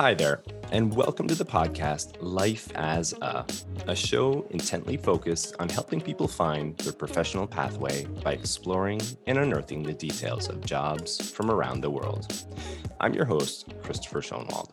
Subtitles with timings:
[0.00, 3.44] Hi there, and welcome to the podcast Life as a,
[3.86, 9.82] a show intently focused on helping people find their professional pathway by exploring and unearthing
[9.82, 12.44] the details of jobs from around the world.
[12.98, 14.70] I'm your host, Christopher Schoenwald.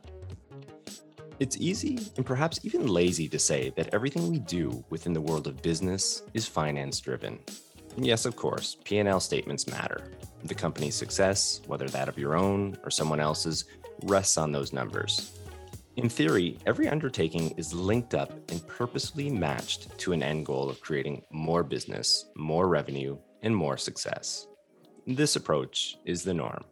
[1.39, 5.45] It's easy and perhaps even lazy to say that everything we do within the world
[5.45, 7.37] of business is finance driven.
[7.95, 10.11] Yes, of course, P&L statements matter.
[10.43, 13.65] The company's success, whether that of your own or someone else's,
[14.03, 15.37] rests on those numbers.
[15.95, 20.81] In theory, every undertaking is linked up and purposely matched to an end goal of
[20.81, 24.47] creating more business, more revenue, and more success.
[25.05, 26.63] This approach is the norm.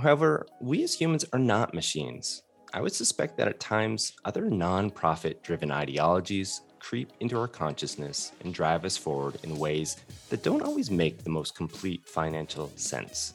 [0.00, 2.42] However, we as humans are not machines.
[2.74, 8.54] I would suspect that at times other nonprofit driven ideologies creep into our consciousness and
[8.54, 9.98] drive us forward in ways
[10.30, 13.34] that don't always make the most complete financial sense.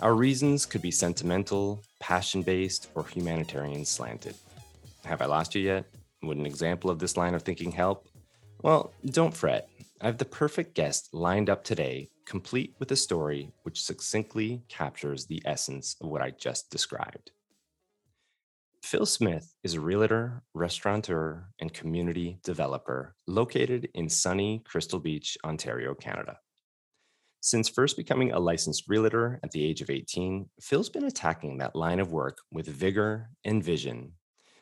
[0.00, 4.34] Our reasons could be sentimental, passion based, or humanitarian slanted.
[5.04, 5.86] Have I lost you yet?
[6.22, 8.08] Would an example of this line of thinking help?
[8.62, 9.68] Well, don't fret.
[10.00, 15.24] I have the perfect guest lined up today, complete with a story which succinctly captures
[15.24, 17.30] the essence of what I just described.
[18.86, 25.92] Phil Smith is a realtor, restaurateur, and community developer located in sunny Crystal Beach, Ontario,
[25.92, 26.38] Canada.
[27.40, 31.74] Since first becoming a licensed realtor at the age of 18, Phil's been attacking that
[31.74, 34.12] line of work with vigor and vision.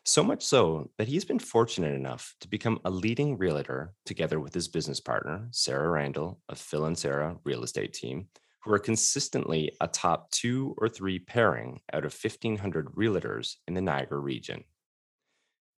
[0.06, 4.54] So much so that he's been fortunate enough to become a leading realtor together with
[4.54, 8.28] his business partner, Sarah Randall of Phil and Sarah Real Estate Team,
[8.64, 13.80] who are consistently a top two or three pairing out of 1,500 realtors in the
[13.82, 14.64] Niagara region.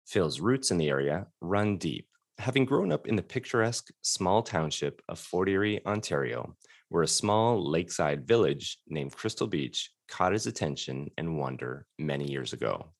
[0.06, 5.02] Phil's roots in the area run deep, having grown up in the picturesque small township
[5.10, 6.56] of Fort Erie, Ontario,
[6.90, 12.54] where a small lakeside village named Crystal Beach caught his attention and wonder many years
[12.54, 12.92] ago.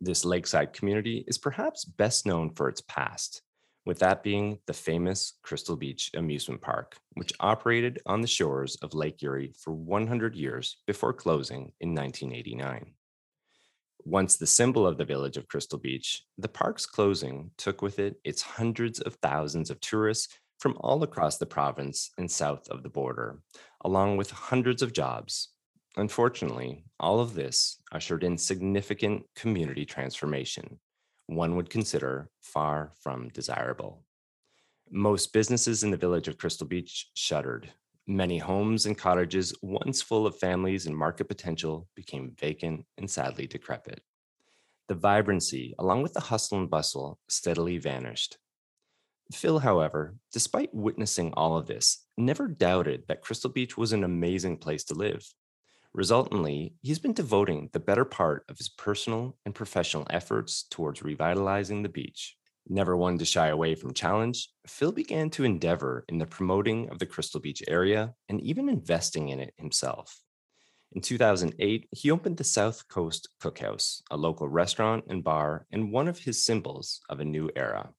[0.00, 3.42] This lakeside community is perhaps best known for its past,
[3.90, 8.94] with that being the famous Crystal Beach Amusement Park, which operated on the shores of
[8.94, 12.92] Lake Erie for 100 years before closing in 1989.
[14.04, 18.14] Once the symbol of the village of Crystal Beach, the park's closing took with it
[18.22, 22.88] its hundreds of thousands of tourists from all across the province and south of the
[22.88, 23.40] border,
[23.84, 25.48] along with hundreds of jobs.
[25.96, 30.78] Unfortunately, all of this ushered in significant community transformation,
[31.30, 34.04] one would consider far from desirable.
[34.90, 37.72] Most businesses in the village of Crystal Beach shuttered.
[38.06, 43.46] Many homes and cottages, once full of families and market potential, became vacant and sadly
[43.46, 44.00] decrepit.
[44.88, 48.36] The vibrancy, along with the hustle and bustle, steadily vanished,
[49.32, 54.56] Phil, however, despite witnessing all of this, never doubted that Crystal Beach was an amazing
[54.56, 55.24] place to live.
[55.92, 61.82] Resultantly, he's been devoting the better part of his personal and professional efforts towards revitalizing
[61.82, 62.36] the beach.
[62.68, 67.00] Never one to shy away from challenge, Phil began to endeavor in the promoting of
[67.00, 70.20] the Crystal Beach area and even investing in it himself.
[70.92, 76.06] In 2008, he opened the South Coast Cookhouse, a local restaurant and bar, and one
[76.06, 77.90] of his symbols of a new era.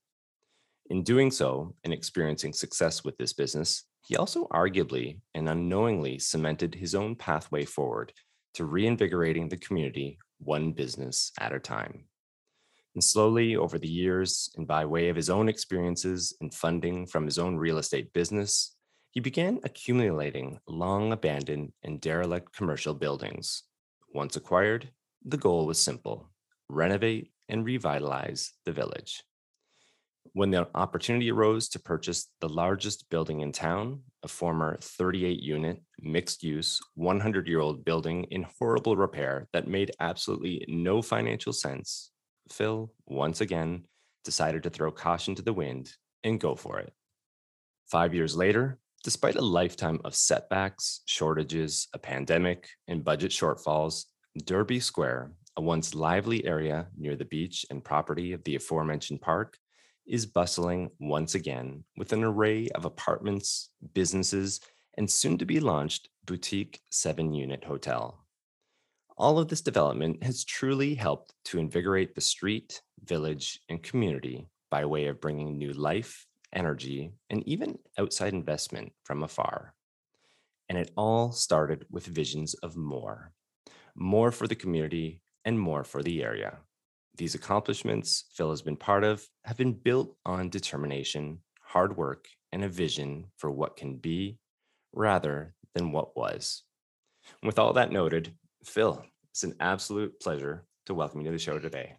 [0.88, 6.74] In doing so and experiencing success with this business, he also arguably and unknowingly cemented
[6.74, 8.12] his own pathway forward
[8.54, 12.04] to reinvigorating the community one business at a time.
[12.94, 17.24] And slowly over the years, and by way of his own experiences and funding from
[17.24, 18.76] his own real estate business,
[19.12, 23.62] he began accumulating long abandoned and derelict commercial buildings.
[24.12, 24.90] Once acquired,
[25.24, 26.28] the goal was simple
[26.68, 29.22] renovate and revitalize the village.
[30.34, 35.82] When the opportunity arose to purchase the largest building in town, a former 38 unit,
[36.00, 42.12] mixed use, 100 year old building in horrible repair that made absolutely no financial sense,
[42.50, 43.84] Phil once again
[44.24, 45.92] decided to throw caution to the wind
[46.24, 46.92] and go for it.
[47.90, 54.04] Five years later, despite a lifetime of setbacks, shortages, a pandemic, and budget shortfalls,
[54.44, 59.58] Derby Square, a once lively area near the beach and property of the aforementioned park,
[60.06, 64.60] is bustling once again with an array of apartments, businesses,
[64.96, 68.24] and soon to be launched boutique seven unit hotel.
[69.16, 74.84] All of this development has truly helped to invigorate the street, village, and community by
[74.84, 79.74] way of bringing new life, energy, and even outside investment from afar.
[80.68, 83.32] And it all started with visions of more
[83.94, 86.58] more for the community and more for the area.
[87.16, 92.64] These accomplishments Phil has been part of have been built on determination, hard work, and
[92.64, 94.38] a vision for what can be
[94.92, 96.62] rather than what was.
[97.40, 101.38] And with all that noted, Phil, it's an absolute pleasure to welcome you to the
[101.38, 101.96] show today.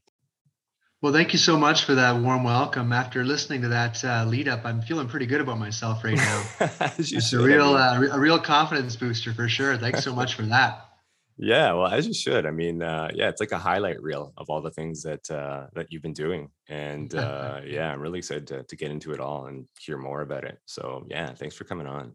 [1.02, 2.94] Well, thank you so much for that warm welcome.
[2.94, 6.44] After listening to that uh, lead up, I'm feeling pretty good about myself right now.
[6.98, 9.78] it's a real, uh, a real confidence booster for sure.
[9.78, 10.93] Thanks so much for that.
[11.38, 12.46] Yeah, well, as you should.
[12.46, 15.68] I mean, uh, yeah, it's like a highlight reel of all the things that uh,
[15.74, 19.20] that you've been doing, and uh, yeah, I'm really excited to, to get into it
[19.20, 20.60] all and hear more about it.
[20.66, 22.14] So, yeah, thanks for coming on.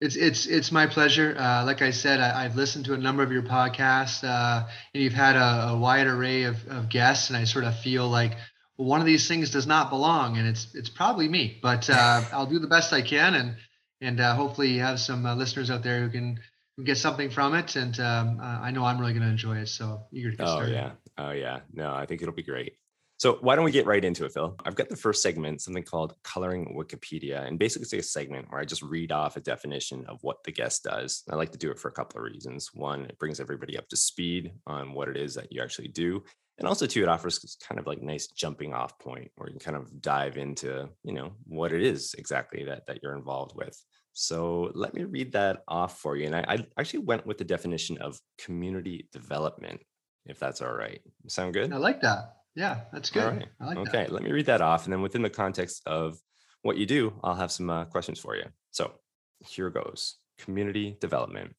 [0.00, 1.34] It's it's it's my pleasure.
[1.38, 5.02] Uh, like I said, I, have listened to a number of your podcasts, uh, and
[5.02, 8.32] you've had a, a wide array of, of guests, and I sort of feel like
[8.76, 11.58] well, one of these things does not belong, and it's it's probably me.
[11.62, 13.56] But uh, I'll do the best I can, and
[14.00, 16.40] and uh, hopefully you have some uh, listeners out there who can
[16.84, 17.76] get something from it.
[17.76, 19.68] And um, uh, I know I'm really going to enjoy it.
[19.68, 20.74] So eager to get oh, started.
[20.74, 21.60] Oh yeah, oh yeah.
[21.72, 22.76] No, I think it'll be great.
[23.18, 24.56] So why don't we get right into it, Phil?
[24.64, 27.46] I've got the first segment, something called Coloring Wikipedia.
[27.46, 30.50] And basically it's a segment where I just read off a definition of what the
[30.50, 31.22] guest does.
[31.30, 32.70] I like to do it for a couple of reasons.
[32.74, 36.24] One, it brings everybody up to speed on what it is that you actually do.
[36.58, 39.72] And also too, it offers kind of like nice jumping off point where you can
[39.72, 43.80] kind of dive into, you know, what it is exactly that, that you're involved with.
[44.12, 46.26] So let me read that off for you.
[46.26, 49.80] And I, I actually went with the definition of community development,
[50.26, 51.00] if that's all right.
[51.28, 51.72] Sound good?
[51.72, 52.36] I like that.
[52.54, 53.48] Yeah, that's good.
[53.60, 54.12] Like okay, that.
[54.12, 54.84] let me read that off.
[54.84, 56.18] And then within the context of
[56.62, 58.44] what you do, I'll have some uh, questions for you.
[58.70, 58.92] So
[59.40, 61.54] here goes community development.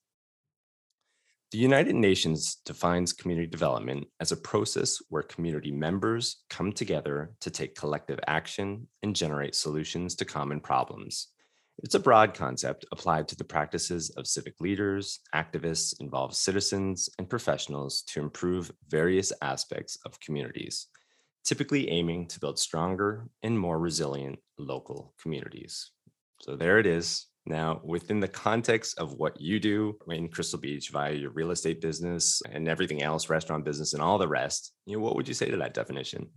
[1.51, 7.51] The United Nations defines community development as a process where community members come together to
[7.51, 11.27] take collective action and generate solutions to common problems.
[11.83, 17.29] It's a broad concept applied to the practices of civic leaders, activists, involved citizens, and
[17.29, 20.87] professionals to improve various aspects of communities,
[21.43, 25.91] typically aiming to build stronger and more resilient local communities.
[26.39, 27.27] So there it is.
[27.45, 31.81] Now, within the context of what you do in Crystal Beach via your real estate
[31.81, 35.33] business and everything else, restaurant business, and all the rest, you know, what would you
[35.33, 36.29] say to that definition?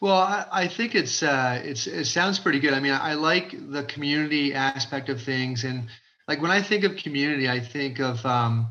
[0.00, 2.74] Well, I, I think it's uh, it's it sounds pretty good.
[2.74, 5.88] I mean, I, I like the community aspect of things, and
[6.28, 8.68] like when I think of community, I think of um,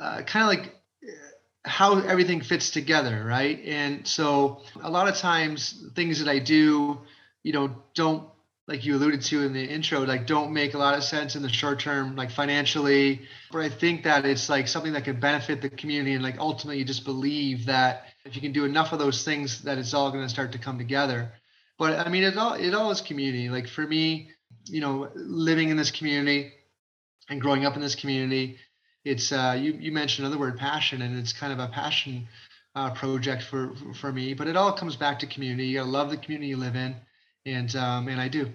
[0.00, 3.60] uh, kind of like uh, how everything fits together, right?
[3.64, 7.00] And so a lot of times, things that I do,
[7.42, 8.28] you know, don't
[8.66, 11.42] like you alluded to in the intro, like don't make a lot of sense in
[11.42, 13.22] the short term, like financially.
[13.52, 16.78] But I think that it's like something that could benefit the community, and like ultimately,
[16.78, 20.10] you just believe that if you can do enough of those things that it's all
[20.10, 21.32] going to start to come together.
[21.78, 23.48] But i mean it all it all is community.
[23.50, 24.30] Like for me
[24.66, 26.52] you know living in this community
[27.28, 28.56] and growing up in this community
[29.04, 32.26] it's uh, you you mentioned another word passion and it's kind of a passion
[32.74, 34.34] uh, project for for me.
[34.34, 35.66] But it all comes back to community.
[35.66, 36.96] You gotta love the community you live in
[37.46, 38.52] and um, and i do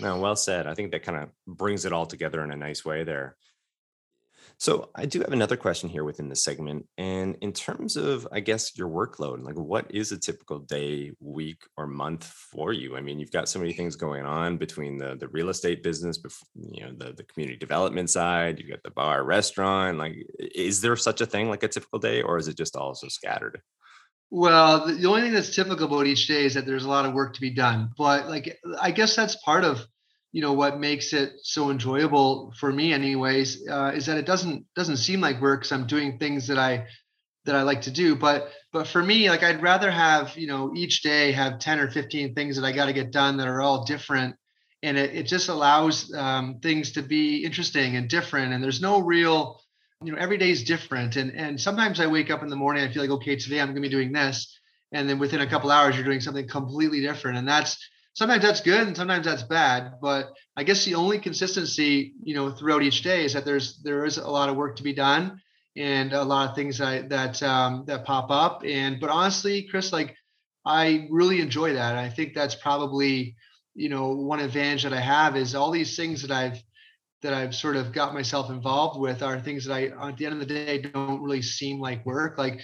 [0.00, 2.84] no well said i think that kind of brings it all together in a nice
[2.84, 3.36] way there
[4.60, 6.86] so I do have another question here within the segment.
[6.98, 11.62] And in terms of, I guess, your workload, like what is a typical day, week,
[11.78, 12.94] or month for you?
[12.94, 16.20] I mean, you've got so many things going on between the the real estate business,
[16.54, 19.96] you know, the, the community development side, you've got the bar, restaurant.
[19.96, 23.08] Like, is there such a thing like a typical day, or is it just also
[23.08, 23.62] scattered?
[24.30, 27.14] Well, the only thing that's typical about each day is that there's a lot of
[27.14, 27.90] work to be done.
[27.98, 29.84] But like, I guess that's part of
[30.32, 34.64] you know what makes it so enjoyable for me anyways uh, is that it doesn't
[34.76, 36.86] doesn't seem like work because i'm doing things that i
[37.46, 40.72] that i like to do but but for me like i'd rather have you know
[40.76, 43.60] each day have 10 or 15 things that i got to get done that are
[43.60, 44.36] all different
[44.82, 49.00] and it, it just allows um, things to be interesting and different and there's no
[49.00, 49.60] real
[50.02, 51.16] you know every day is different.
[51.16, 53.68] And and sometimes i wake up in the morning i feel like okay today i'm
[53.68, 54.58] going to be doing this.
[54.92, 57.38] And then within a couple hours you're doing something completely different.
[57.38, 57.78] And that's
[58.14, 59.94] sometimes that's good and sometimes that's bad.
[60.00, 64.04] But i guess the only consistency you know throughout each day is that there's there
[64.04, 65.40] is a lot of work to be done
[65.76, 68.62] and a lot of things that that um, that pop up.
[68.64, 70.16] And but honestly chris like
[70.64, 71.96] i really enjoy that.
[71.96, 73.36] I think that's probably
[73.74, 76.60] you know one advantage that i have is all these things that i've
[77.22, 80.34] that i've sort of got myself involved with are things that i at the end
[80.34, 82.38] of the day don't really seem like work.
[82.38, 82.60] Like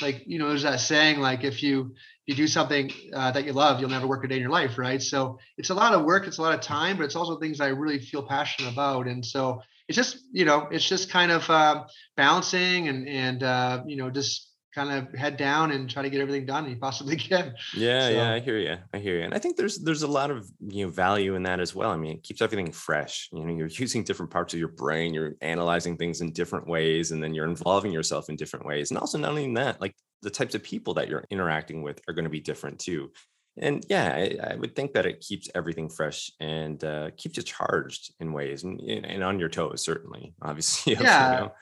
[0.00, 1.94] like you know there's that saying like if you
[2.26, 4.78] you do something uh, that you love you'll never work a day in your life
[4.78, 5.02] right?
[5.02, 7.60] So it's a lot of work it's a lot of time but it's also things
[7.60, 9.06] i really feel passionate about.
[9.06, 11.84] And so it's just you know it's just kind of uh,
[12.16, 16.20] balancing and and uh, you know just kind of head down and try to get
[16.20, 17.54] everything done you possibly can.
[17.74, 18.14] Yeah, so.
[18.14, 18.76] yeah, I hear you.
[18.92, 19.24] I hear you.
[19.24, 21.90] And I think there's there's a lot of you know value in that as well.
[21.90, 23.28] I mean, it keeps everything fresh.
[23.32, 27.12] You know, you're using different parts of your brain, you're analyzing things in different ways,
[27.12, 28.90] and then you're involving yourself in different ways.
[28.90, 32.14] And also not only that, like the types of people that you're interacting with are
[32.14, 33.10] going to be different too.
[33.58, 37.42] And yeah, I, I would think that it keeps everything fresh and uh, keeps you
[37.42, 40.94] charged in ways and, and on your toes, certainly, obviously.
[41.00, 41.34] Yeah.
[41.34, 41.52] You know?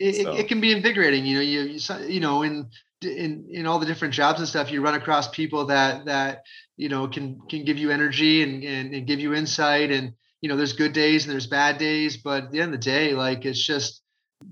[0.00, 0.32] It, so.
[0.32, 1.24] it, can be invigorating.
[1.24, 2.68] You know, you, you, you know, in,
[3.02, 6.42] in, in all the different jobs and stuff, you run across people that, that,
[6.76, 9.90] you know, can, can give you energy and, and, and give you insight.
[9.90, 12.80] And, you know, there's good days and there's bad days, but at the end of
[12.80, 14.02] the day, like, it's just,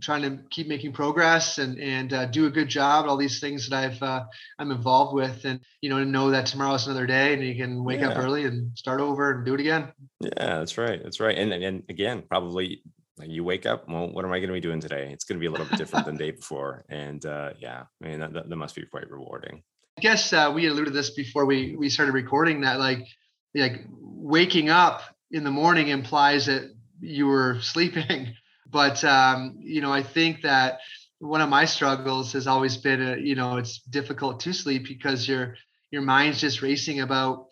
[0.01, 3.69] trying to keep making progress and and uh, do a good job all these things
[3.69, 4.25] that I've uh,
[4.59, 7.85] I'm involved with and you know to know that tomorrow's another day and you can
[7.85, 8.11] wake yeah.
[8.11, 11.53] up early and start over and do it again yeah that's right that's right and
[11.53, 12.83] and again probably
[13.31, 15.11] you wake up well what am i going to be doing today?
[15.12, 18.09] It's going to be a little bit different than day before and uh, yeah i
[18.09, 19.62] mean that, that must be quite rewarding.
[19.99, 23.07] I guess uh, we alluded to this before we we started recording that like
[23.55, 28.35] like waking up in the morning implies that you were sleeping
[28.71, 30.81] but um, you know i think that
[31.19, 34.87] one of my struggles has always been a, uh, you know it's difficult to sleep
[34.88, 35.57] because your
[35.91, 37.47] your mind's just racing about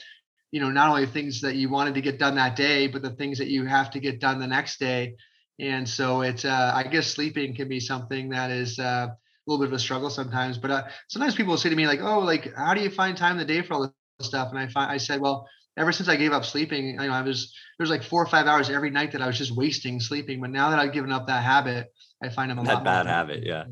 [0.51, 3.11] you know not only things that you wanted to get done that day but the
[3.11, 5.15] things that you have to get done the next day
[5.61, 9.63] and so it's uh, i guess sleeping can be something that is uh, a little
[9.63, 12.53] bit of a struggle sometimes but uh, sometimes people say to me like oh like
[12.55, 14.49] how do you find time in the day for all this stuff?
[14.51, 17.23] And i find i said well ever since i gave up sleeping you know i
[17.23, 20.41] was there's like four or five hours every night that i was just wasting sleeping
[20.41, 23.07] but now that i've given up that habit i find i'm a that lot bad
[23.07, 23.65] habit yeah.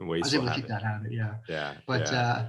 [0.00, 1.34] I was able to keep that habit yeah.
[1.48, 2.48] Yeah but yeah.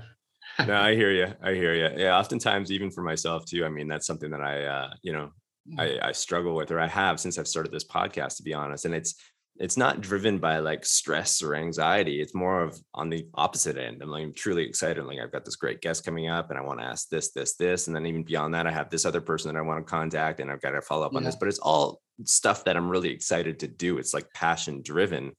[0.60, 3.70] uh no i hear you i hear you yeah oftentimes even for myself too i
[3.70, 5.32] mean that's something that i uh you know
[5.78, 6.04] I, mm.
[6.04, 8.94] I struggle with or I have since I've started this podcast to be honest and
[8.94, 9.16] it's
[9.58, 14.02] it's not driven by like stress or anxiety it's more of on the opposite end
[14.02, 16.80] I'm like truly excited like I've got this great guest coming up and I want
[16.80, 19.54] to ask this this this and then even beyond that I have this other person
[19.54, 21.20] that I want to contact and I've got to follow up yeah.
[21.20, 24.82] on this but it's all stuff that I'm really excited to do it's like passion
[24.84, 25.34] driven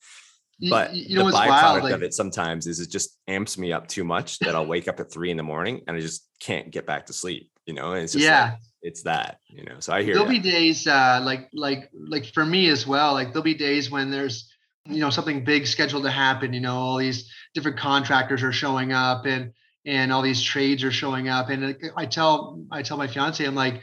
[0.70, 3.58] but you, you know the byproduct wild, like, of it sometimes is it just amps
[3.58, 6.00] me up too much that I'll wake up at three in the morning and I
[6.00, 9.40] just can't get back to sleep you know and it's just yeah like, it's that
[9.48, 12.86] you know so i hear there'll be days uh like like like for me as
[12.86, 14.52] well like there'll be days when there's
[14.86, 18.92] you know something big scheduled to happen you know all these different contractors are showing
[18.92, 19.52] up and
[19.86, 23.54] and all these trades are showing up and i tell i tell my fiance i'm
[23.54, 23.82] like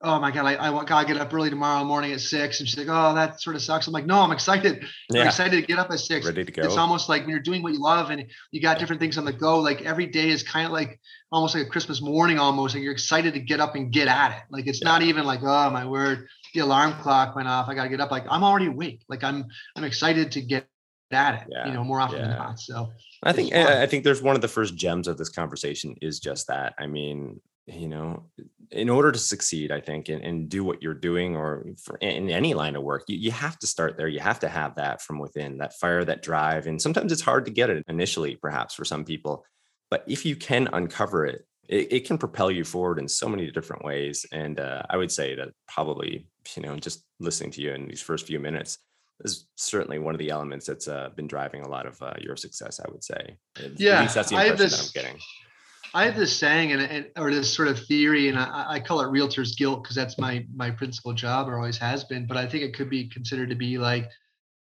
[0.00, 2.60] oh my god, I, I gotta get up early tomorrow morning at six.
[2.60, 3.86] And she's like, oh, that sort of sucks.
[3.86, 4.84] I'm like, no, I'm excited.
[5.10, 5.22] Yeah.
[5.22, 6.26] I'm excited to get up at six.
[6.26, 6.62] Ready to go.
[6.62, 9.24] It's almost like when you're doing what you love and you got different things on
[9.24, 9.58] the go.
[9.58, 12.92] Like every day is kind of like almost like a Christmas morning, almost like you're
[12.92, 14.42] excited to get up and get at it.
[14.50, 14.88] Like it's yeah.
[14.88, 17.68] not even like, oh my word, the alarm clock went off.
[17.68, 18.10] I gotta get up.
[18.10, 19.02] Like I'm already awake.
[19.08, 20.66] Like I'm I'm excited to get
[21.10, 21.48] at it.
[21.50, 21.66] Yeah.
[21.66, 22.58] You know, more often than not.
[22.60, 22.90] So
[23.22, 26.48] I think I think there's one of the first gems of this conversation is just
[26.48, 26.74] that.
[26.78, 28.24] I mean, you know
[28.70, 32.30] in order to succeed i think and, and do what you're doing or for, in
[32.30, 35.02] any line of work you, you have to start there you have to have that
[35.02, 38.74] from within that fire that drive and sometimes it's hard to get it initially perhaps
[38.74, 39.44] for some people
[39.90, 43.50] but if you can uncover it it, it can propel you forward in so many
[43.50, 46.26] different ways and uh, i would say that probably
[46.56, 48.78] you know just listening to you in these first few minutes
[49.24, 52.36] is certainly one of the elements that's uh, been driving a lot of uh, your
[52.36, 53.36] success i would say
[53.76, 55.20] yeah that's the impression this, that i'm getting
[55.94, 59.00] I have this saying and, and or this sort of theory, and I, I call
[59.00, 62.26] it realtor's guilt because that's my my principal job or always has been.
[62.26, 64.10] But I think it could be considered to be like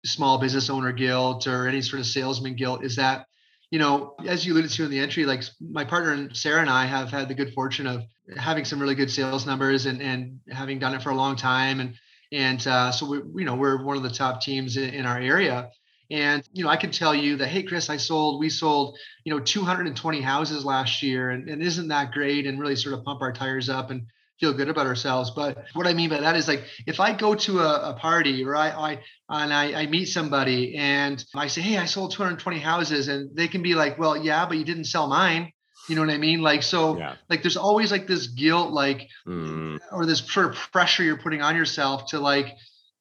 [0.05, 2.83] small business owner guilt or any sort of salesman guilt.
[2.83, 3.25] Is that
[3.73, 6.69] you know, as you alluded to in the entry, like my partner and Sarah and
[6.69, 8.03] I have had the good fortune of
[8.37, 11.79] having some really good sales numbers and and having done it for a long time,
[11.79, 11.95] and
[12.31, 15.17] and uh, so we you know we're one of the top teams in, in our
[15.17, 15.71] area.
[16.11, 19.33] And you know, I can tell you that, hey, Chris, I sold, we sold, you
[19.33, 22.45] know, 220 houses last year, and, and isn't that great?
[22.45, 24.05] And really sort of pump our tires up and
[24.43, 25.31] feel good about ourselves.
[25.31, 28.43] But what I mean by that is like if I go to a, a party
[28.43, 28.91] or I, I
[29.29, 33.47] and I, I, meet somebody and I say, hey, I sold 220 houses, and they
[33.47, 35.51] can be like, well, yeah, but you didn't sell mine.
[35.87, 36.41] You know what I mean?
[36.41, 37.15] Like so, yeah.
[37.29, 39.79] like there's always like this guilt, like mm.
[39.91, 42.53] or this sort of pressure you're putting on yourself to like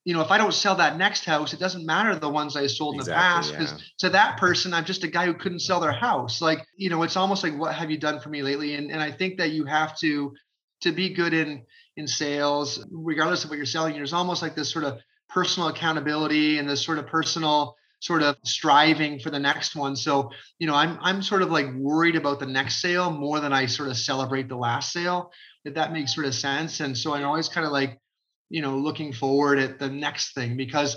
[0.04, 2.66] you know, if I don't sell that next house, it doesn't matter the ones I
[2.66, 3.86] sold exactly, in the past because yeah.
[3.98, 6.40] to that person, I'm just a guy who couldn't sell their house.
[6.40, 8.74] Like, you know, it's almost like what have you done for me lately?
[8.74, 10.34] And and I think that you have to
[10.82, 11.64] to be good in
[11.96, 13.94] in sales, regardless of what you're selling.
[13.94, 14.98] There's almost like this sort of
[15.28, 19.94] personal accountability and this sort of personal sort of striving for the next one.
[19.94, 23.52] So, you know, I'm I'm sort of like worried about the next sale more than
[23.52, 25.30] I sort of celebrate the last sale,
[25.64, 26.80] if that makes sort of sense.
[26.80, 27.98] And so I'm always kind of like
[28.50, 30.96] you know looking forward at the next thing because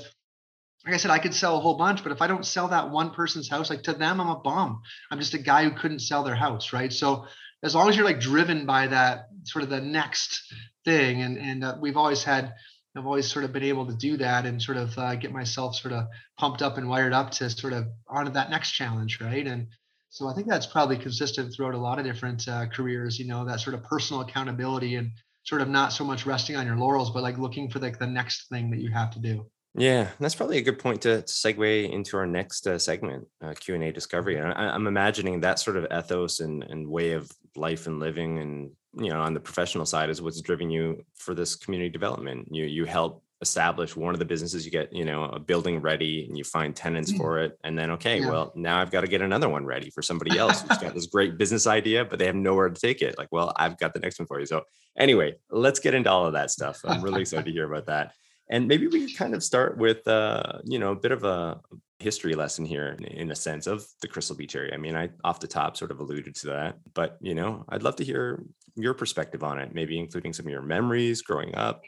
[0.86, 2.92] like I said, I could sell a whole bunch, but if I don't sell that
[2.92, 4.82] one person's house, like to them, I'm a bum.
[5.10, 6.94] I'm just a guy who couldn't sell their house, right?
[6.94, 7.25] So
[7.63, 11.64] as long as you're like driven by that sort of the next thing, and and
[11.64, 12.54] uh, we've always had,
[12.96, 15.75] I've always sort of been able to do that and sort of uh, get myself
[15.75, 16.06] sort of
[16.38, 19.46] pumped up and wired up to sort of onto that next challenge, right?
[19.46, 19.68] And
[20.10, 23.20] so I think that's probably consistent throughout a lot of different uh, careers.
[23.20, 25.12] You know, that sort of personal accountability and
[25.44, 28.08] sort of not so much resting on your laurels, but like looking for like the
[28.08, 29.46] next thing that you have to do.
[29.78, 33.54] Yeah, that's probably a good point to, to segue into our next uh, segment, uh,
[33.60, 34.38] Q and A discovery.
[34.38, 38.40] And I, am imagining that sort of ethos and, and way of life and living,
[38.40, 42.48] and you know, on the professional side, is what's driven you for this community development.
[42.52, 46.25] You you help establish one of the businesses, you get you know a building ready,
[46.28, 47.18] and you find tenants mm.
[47.18, 48.30] for it, and then okay, yeah.
[48.30, 51.08] well now I've got to get another one ready for somebody else who's got this
[51.08, 53.18] great business idea, but they have nowhere to take it.
[53.18, 54.46] Like, well, I've got the next one for you.
[54.46, 54.64] So
[54.98, 56.82] anyway, let's get into all of that stuff.
[56.86, 58.14] I'm really excited to hear about that.
[58.50, 61.60] And maybe we could kind of start with, uh, you know, a bit of a
[62.00, 64.74] history lesson here in a sense of the Crystal Beach area.
[64.74, 67.82] I mean, I off the top sort of alluded to that, but, you know, I'd
[67.82, 68.44] love to hear
[68.75, 71.84] your perspective on it, maybe including some of your memories growing up,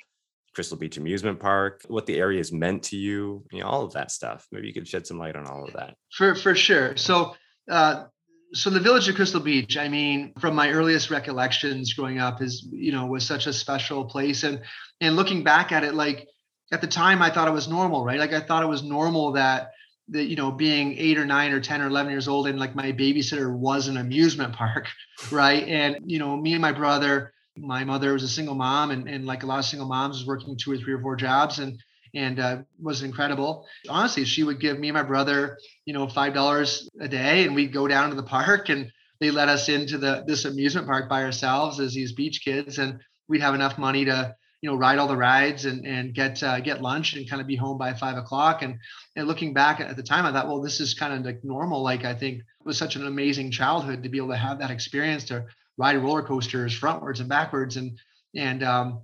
[0.53, 3.94] Crystal Beach Amusement Park, what the area has meant to you, you know, all of
[3.94, 4.48] that stuff.
[4.51, 5.96] Maybe you could shed some light on all of that.
[6.15, 6.98] For, for sure.
[6.98, 7.36] So,
[7.70, 8.06] uh,
[8.53, 12.65] so the village of crystal beach i mean from my earliest recollections growing up is
[12.72, 14.62] you know was such a special place and
[15.01, 16.29] and looking back at it like
[16.72, 18.20] at the time I thought it was normal, right?
[18.20, 19.72] Like I thought it was normal that
[20.10, 22.76] that you know being eight or nine or 10 or 11 years old and like
[22.76, 24.88] my babysitter was an amusement park
[25.32, 25.68] right?
[25.68, 29.26] And you know me and my brother my mother was a single mom and, and
[29.26, 31.82] like a lot of single moms was working two or three or four jobs and
[32.14, 33.68] and uh, was incredible.
[33.90, 37.56] Honestly she would give me and my brother you know five dollars a day and
[37.56, 41.10] we'd go down to the park and they let us into the this amusement park
[41.10, 44.98] by ourselves as these beach kids and we'd have enough money to you know ride
[44.98, 47.94] all the rides and and get uh, get lunch and kind of be home by
[47.94, 48.62] five o'clock.
[48.62, 48.80] And
[49.16, 51.84] and looking back at the time i thought well this is kind of like normal.
[51.84, 54.72] Like i think it was such an amazing childhood to be able to have that
[54.72, 55.46] experience to
[55.78, 58.00] ride roller coasters frontwards and backwards and
[58.36, 59.02] and um,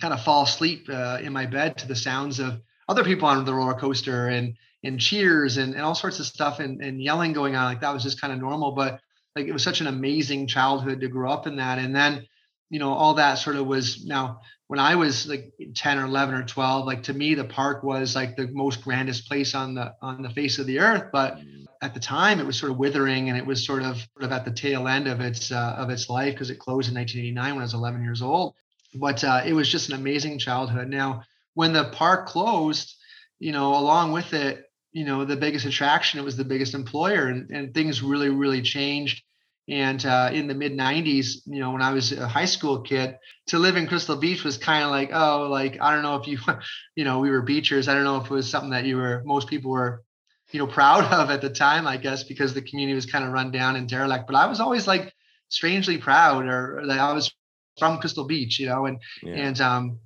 [0.00, 3.44] kind of fall asleep uh, in my bed to the sounds of other people on
[3.44, 7.32] the roller coaster and and cheers and, and all sorts of stuff and, and yelling
[7.32, 7.64] going on.
[7.64, 8.72] Like that was just kind of normal.
[8.72, 9.00] But
[9.36, 11.78] like it was such an amazing childhood to grow up in that.
[11.78, 12.26] And then
[12.70, 16.32] you know all that sort of was now when I was like 10 or 11
[16.32, 19.96] or 12, like to me, the park was like the most grandest place on the
[20.00, 21.06] on the face of the earth.
[21.12, 21.64] But mm.
[21.82, 24.30] at the time, it was sort of withering, and it was sort of sort of
[24.30, 27.54] at the tail end of its uh, of its life because it closed in 1989
[27.54, 28.54] when I was 11 years old.
[28.94, 30.86] But uh, it was just an amazing childhood.
[30.86, 32.94] Now, when the park closed,
[33.40, 37.26] you know, along with it, you know, the biggest attraction, it was the biggest employer,
[37.26, 39.24] and, and things really, really changed
[39.70, 43.16] and uh, in the mid 90s, you know, when I was a high school kid,
[43.46, 46.26] to live in Crystal Beach was kind of like, oh, like, I don't know if
[46.26, 46.38] you,
[46.96, 47.86] you know, we were beachers.
[47.86, 50.02] I don't know if it was something that you were, most people were,
[50.50, 53.30] you know, proud of at the time, I guess, because the community was kind of
[53.30, 54.26] run down and derelict.
[54.26, 55.14] But I was always like
[55.50, 57.32] strangely proud or that I was
[57.78, 59.34] from Crystal Beach, you know, and, yeah.
[59.34, 60.00] and, um,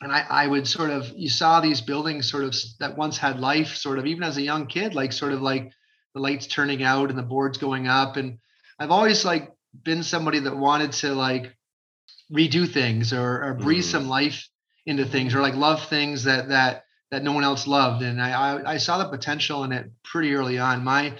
[0.00, 3.40] and I, I would sort of, you saw these buildings sort of that once had
[3.40, 5.70] life, sort of, even as a young kid, like sort of like
[6.14, 8.38] the lights turning out and the boards going up and,
[8.82, 9.52] I've always like
[9.84, 11.54] been somebody that wanted to like
[12.32, 13.90] redo things or, or breathe mm.
[13.90, 14.48] some life
[14.86, 18.02] into things or like love things that that that no one else loved.
[18.02, 20.82] And I, I, I saw the potential in it pretty early on.
[20.82, 21.16] My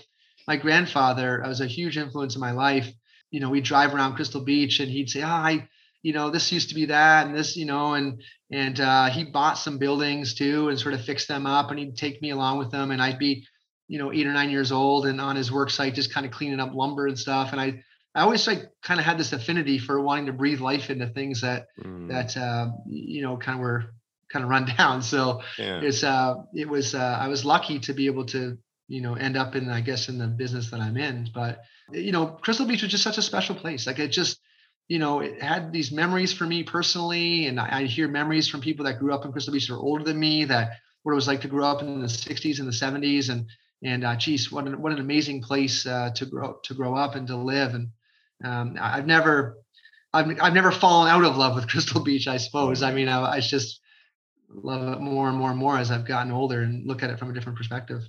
[0.49, 2.91] my grandfather was a huge influence in my life.
[3.31, 5.69] You know we'd drive around crystal beach and he'd say oh, i
[6.03, 9.25] you know this used to be that and this you know and and uh, he
[9.25, 12.59] bought some buildings too and sort of fixed them up and he'd take me along
[12.59, 13.47] with them and i'd be
[13.93, 16.33] you know, eight or nine years old and on his work site, just kind of
[16.33, 17.53] cleaning up lumber and stuff.
[17.53, 20.89] And I, I always like kind of had this affinity for wanting to breathe life
[20.89, 22.09] into things that, mm.
[22.09, 23.93] that, uh, you know, kind of were
[24.33, 25.03] kind of run down.
[25.03, 25.81] So yeah.
[25.83, 28.57] it's, uh, it was, uh, I was lucky to be able to,
[28.89, 31.29] you know, end up in, I guess, in the business that I'm in.
[31.35, 31.61] But,
[31.93, 33.87] you know, Crystal Beach was just such a special place.
[33.87, 34.41] Like it just,
[34.89, 37.47] you know, it had these memories for me personally.
[37.47, 39.79] And I, I hear memories from people that grew up in Crystal Beach that are
[39.79, 42.67] older than me that what it was like to grow up in the 60s and
[42.67, 43.29] the 70s.
[43.29, 43.47] And,
[43.83, 47.15] and uh, geez, what an what an amazing place uh, to grow to grow up
[47.15, 47.75] and to live.
[47.75, 47.89] And
[48.45, 49.59] um, I've never
[50.13, 52.29] I've I've never fallen out of love with Crystal Beach.
[52.29, 52.83] I suppose.
[52.83, 53.81] I mean, I, I just
[54.49, 57.19] love it more and more and more as I've gotten older and look at it
[57.19, 58.03] from a different perspective.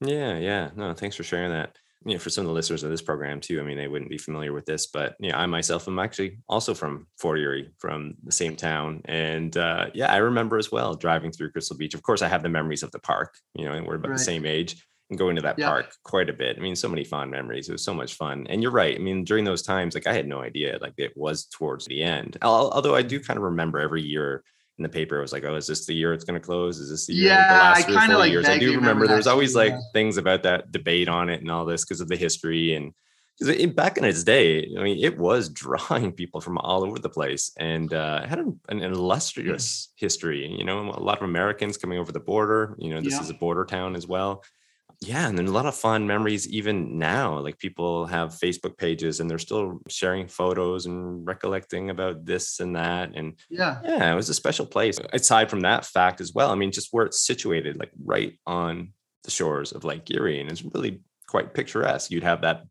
[0.00, 0.70] Yeah, yeah.
[0.74, 1.76] No, thanks for sharing that.
[2.06, 4.10] You know, for some of the listeners of this program too, I mean, they wouldn't
[4.10, 8.14] be familiar with this, but yeah, I myself am actually also from Fort Erie, from
[8.24, 11.92] the same town, and uh, yeah, I remember as well driving through Crystal Beach.
[11.92, 14.18] Of course, I have the memories of the park, you know, and we're about right.
[14.18, 14.82] the same age
[15.16, 15.68] going to that yeah.
[15.68, 16.56] park quite a bit.
[16.56, 17.68] I mean, so many fond memories.
[17.68, 18.46] It was so much fun.
[18.48, 18.94] And you're right.
[18.94, 22.02] I mean, during those times, like I had no idea, like it was towards the
[22.02, 22.36] end.
[22.42, 24.44] Although I do kind of remember every year
[24.80, 25.18] in the paper.
[25.18, 26.78] It was like, oh, is this the year it's going to close?
[26.78, 27.28] Is this the year?
[27.28, 28.48] Yeah, the last I kind of like years?
[28.48, 31.50] I do remember, remember there was always like things about that debate on it and
[31.50, 32.92] all this because of the history and
[33.38, 37.08] because back in its day, I mean, it was drawing people from all over the
[37.08, 40.00] place and uh, had an, an illustrious mm.
[40.00, 40.46] history.
[40.46, 42.74] You know, a lot of Americans coming over the border.
[42.78, 43.20] You know, this yeah.
[43.20, 44.42] is a border town as well.
[45.02, 47.38] Yeah, and then a lot of fun memories even now.
[47.38, 52.76] Like people have Facebook pages and they're still sharing photos and recollecting about this and
[52.76, 53.12] that.
[53.14, 55.00] And yeah, yeah, it was a special place.
[55.12, 58.92] Aside from that fact as well, I mean, just where it's situated, like right on
[59.24, 62.10] the shores of Lake Erie, and it's really quite picturesque.
[62.10, 62.64] You'd have that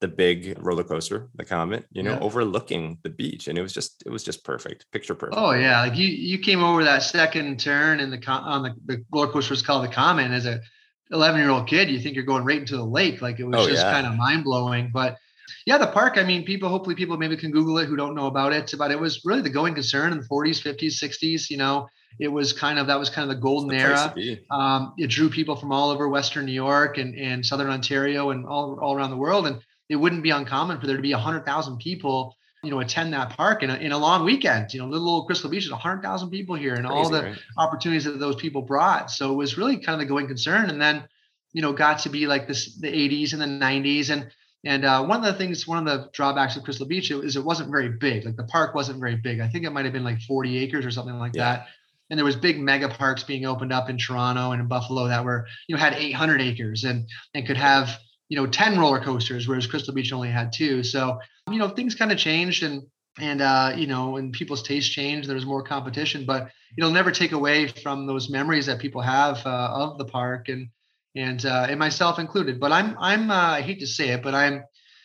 [0.00, 2.18] the big roller coaster, the Comet, you know, yeah.
[2.18, 5.38] overlooking the beach, and it was just it was just perfect, picture perfect.
[5.40, 9.04] Oh yeah, like you you came over that second turn, and the on the, the
[9.12, 10.32] roller coaster was called the Comet.
[10.32, 10.60] As a
[11.10, 13.66] 11 year old kid, you think you're going right into the lake, like it was
[13.66, 13.92] oh, just yeah.
[13.92, 14.90] kind of mind blowing.
[14.92, 15.18] But
[15.64, 16.18] yeah, the park.
[16.18, 18.90] I mean, people hopefully people maybe can Google it who don't know about it, but
[18.90, 21.50] it was really the going concern in the 40s, 50s, 60s.
[21.50, 21.88] You know,
[22.18, 24.14] it was kind of that was kind of the golden the era.
[24.50, 28.46] Um, it drew people from all over Western New York and and Southern Ontario and
[28.46, 31.78] all all around the world and it wouldn't be uncommon for there to be 100,000
[31.78, 34.72] people, you know, attend that park in a, in a long weekend.
[34.72, 37.38] You know, little old Crystal Beach is 100,000 people here and Crazy, all the right?
[37.58, 39.10] opportunities that those people brought.
[39.10, 40.70] So it was really kind of the going concern.
[40.70, 41.04] And then,
[41.52, 44.10] you know, got to be like this the 80s and the 90s.
[44.10, 44.30] And
[44.64, 47.44] and uh, one of the things, one of the drawbacks of Crystal Beach is it
[47.44, 48.24] wasn't very big.
[48.24, 49.40] Like the park wasn't very big.
[49.40, 51.56] I think it might have been like 40 acres or something like yeah.
[51.56, 51.66] that.
[52.10, 55.24] And there was big mega parks being opened up in Toronto and in Buffalo that
[55.24, 59.46] were, you know, had 800 acres and and could have you know 10 roller coasters
[59.46, 61.18] whereas crystal beach only had two so
[61.50, 62.82] you know things kind of changed and
[63.18, 67.32] and uh, you know and people's tastes changed there's more competition but it'll never take
[67.32, 70.68] away from those memories that people have uh, of the park and
[71.14, 74.34] and uh, and myself included but i'm i'm uh, i hate to say it but
[74.34, 74.64] i'm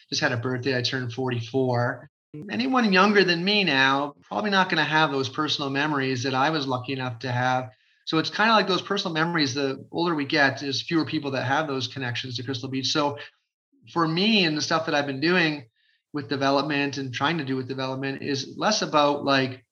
[0.09, 2.09] just had a birthday i turned 44
[2.49, 6.49] anyone younger than me now probably not going to have those personal memories that i
[6.49, 7.69] was lucky enough to have
[8.05, 9.53] so it's kind of like those personal memories.
[9.53, 12.87] The older we get, there's fewer people that have those connections to Crystal Beach.
[12.87, 13.17] So
[13.93, 15.69] for me and the stuff that I've been doing
[16.13, 19.63] with development and trying to do with development is less about like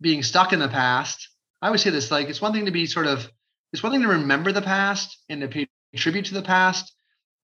[0.00, 1.28] being stuck in the past.
[1.60, 3.28] I always say this like it's one thing to be sort of
[3.72, 6.94] it's one thing to remember the past and to pay tribute to the past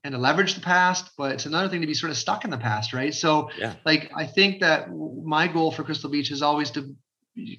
[0.04, 2.50] and to leverage the past, but it's another thing to be sort of stuck in
[2.50, 3.14] the past, right?
[3.14, 3.74] So yeah.
[3.84, 6.94] like I think that my goal for Crystal Beach is always to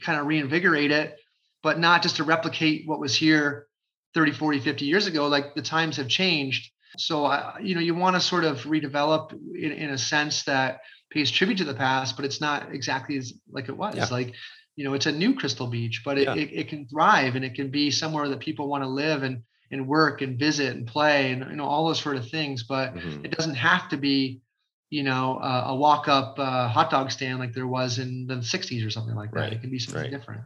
[0.02, 1.18] kind of reinvigorate it
[1.66, 3.66] but not just to replicate what was here
[4.14, 5.26] 30, 40, 50 years ago.
[5.26, 6.70] Like the times have changed.
[6.98, 10.82] So, uh, you know, you want to sort of redevelop in, in, a sense that
[11.10, 13.96] pays tribute to the past, but it's not exactly as like it was.
[13.96, 14.08] Yeah.
[14.12, 14.34] Like,
[14.76, 16.36] you know, it's a new Crystal Beach, but it, yeah.
[16.36, 19.44] it, it, can thrive and it can be somewhere that people want to live and
[19.72, 22.64] and work and visit and play and you know all those sort of things.
[22.64, 23.26] But mm-hmm.
[23.26, 24.42] it doesn't have to be,
[24.90, 28.36] you know, uh, a walk up uh, hot dog stand like there was in the
[28.36, 29.40] '60s or something like that.
[29.40, 29.54] Right.
[29.54, 30.12] It can be something right.
[30.12, 30.42] different.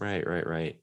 [0.00, 0.76] Right, right, right.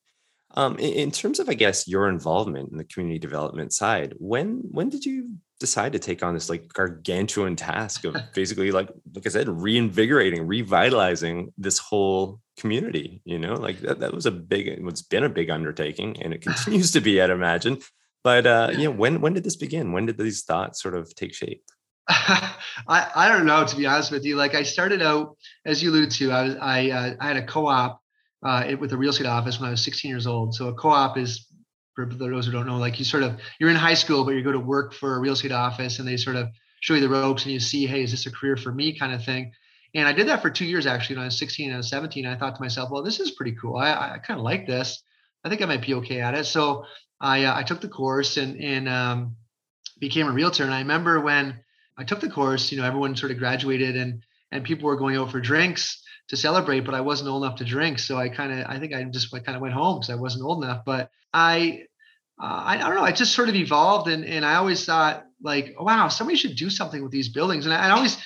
[0.52, 4.62] Um, in, in, terms of, I guess, your involvement in the community development side, when
[4.72, 9.26] when did you decide to take on this like gargantuan task of basically, like like
[9.26, 13.22] I said, reinvigorating, revitalizing this whole community?
[13.26, 16.42] You know, like that, that was a big, it's been a big undertaking, and it
[16.48, 17.80] continues to be, I'd imagine.
[18.24, 19.92] But uh, you know, when when did this begin?
[19.92, 21.64] When did these thoughts sort of take shape?
[22.10, 24.36] I, I don't know to be honest with you.
[24.38, 27.46] Like I started out, as you alluded to, I was I uh, I had a
[27.46, 28.02] co-op
[28.48, 30.56] uh, it, with a real estate office when I was 16 years old.
[30.56, 31.48] So a co-op is,
[31.96, 34.44] for those who don't know, like you sort of you're in high school, but you
[34.44, 36.48] go to work for a real estate office, and they sort of
[36.80, 39.14] show you the ropes, and you see, hey, is this a career for me, kind
[39.14, 39.52] of thing.
[39.94, 41.18] And I did that for two years actually.
[41.18, 43.32] When I was 16 and I was 17, I thought to myself, well, this is
[43.32, 43.78] pretty cool.
[43.78, 45.02] I, I kind of like this.
[45.44, 46.46] I think I might be okay at it.
[46.46, 46.86] So
[47.20, 49.36] I uh, I took the course and and um,
[50.00, 50.64] became a realtor.
[50.64, 51.60] And I remember when
[51.98, 55.18] I took the course, you know, everyone sort of graduated and and people were going
[55.18, 58.00] out for drinks to celebrate, but I wasn't old enough to drink.
[58.00, 60.44] So I kind of, I think I just kind of went home because I wasn't
[60.44, 60.84] old enough.
[60.86, 61.84] But I,
[62.40, 63.04] uh, I, don't know.
[63.04, 66.70] I just sort of evolved, and and I always thought like, wow, somebody should do
[66.70, 67.66] something with these buildings.
[67.66, 68.18] And I, I always,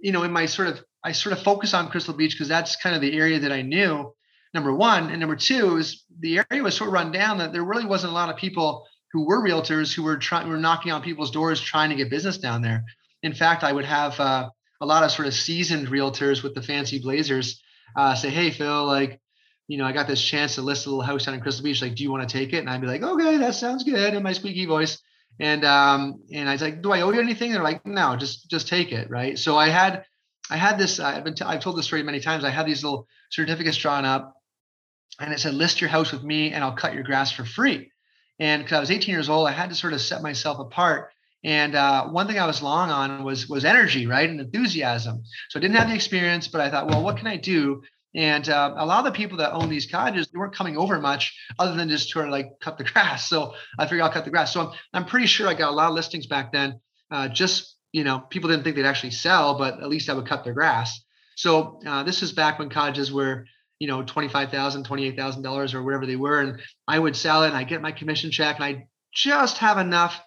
[0.00, 2.76] you know, in my sort of, I sort of focus on Crystal Beach because that's
[2.76, 4.14] kind of the area that I knew.
[4.54, 7.84] Number one, and number two is the area was so run down that there really
[7.84, 11.30] wasn't a lot of people who were realtors who were trying, were knocking on people's
[11.30, 12.84] doors trying to get business down there.
[13.22, 14.18] In fact, I would have.
[14.18, 17.60] Uh, a lot of sort of seasoned realtors with the fancy blazers
[17.96, 19.20] uh, say, "Hey, Phil, like,
[19.66, 21.82] you know, I got this chance to list a little house down in Crystal Beach.
[21.82, 24.14] Like, do you want to take it?" And I'd be like, "Okay, that sounds good,"
[24.14, 24.98] in my squeaky voice.
[25.40, 28.50] And um, and I was like, "Do I owe you anything?" They're like, "No, just
[28.50, 29.38] just take it." Right.
[29.38, 30.04] So I had
[30.50, 31.00] I had this.
[31.00, 32.44] I've been t- I've told this story many times.
[32.44, 34.34] I had these little certificates drawn up,
[35.20, 37.90] and it said, "List your house with me, and I'll cut your grass for free."
[38.40, 41.10] And because I was 18 years old, I had to sort of set myself apart
[41.44, 45.22] and uh, one thing I was long on was was energy, right, and enthusiasm.
[45.50, 47.82] So I didn't have the experience, but I thought, well, what can I do
[48.14, 50.98] And uh, a lot of the people that own these cottages, they weren't coming over
[50.98, 53.28] much other than just to like cut the grass.
[53.28, 54.52] So I figured I'll cut the grass.
[54.52, 56.80] So I'm, I'm pretty sure I got a lot of listings back then.
[57.10, 60.26] Uh, just, you know, people didn't think they'd actually sell, but at least I would
[60.26, 61.00] cut their grass.
[61.36, 63.46] So uh, this is back when cottages were,
[63.78, 66.40] you know, $25,000, $28,000 or whatever they were.
[66.40, 69.78] And I would sell it and I get my commission check and I just have
[69.78, 70.20] enough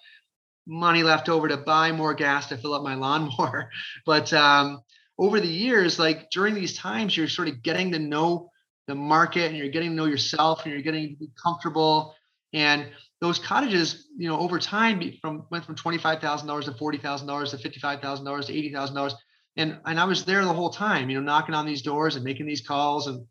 [0.72, 3.70] money left over to buy more gas to fill up my lawnmower.
[4.06, 4.82] But um,
[5.20, 8.50] over the years, like during these times, you're sort of getting to know
[8.88, 12.16] the market and you're getting to know yourself and you're getting comfortable.
[12.54, 12.88] And
[13.20, 18.54] those cottages, you know, over time from went from $25,000 to $40,000 to $55,000 to
[18.54, 19.14] $80,000.
[19.58, 22.24] And, and I was there the whole time, you know, knocking on these doors and
[22.24, 23.28] making these calls and,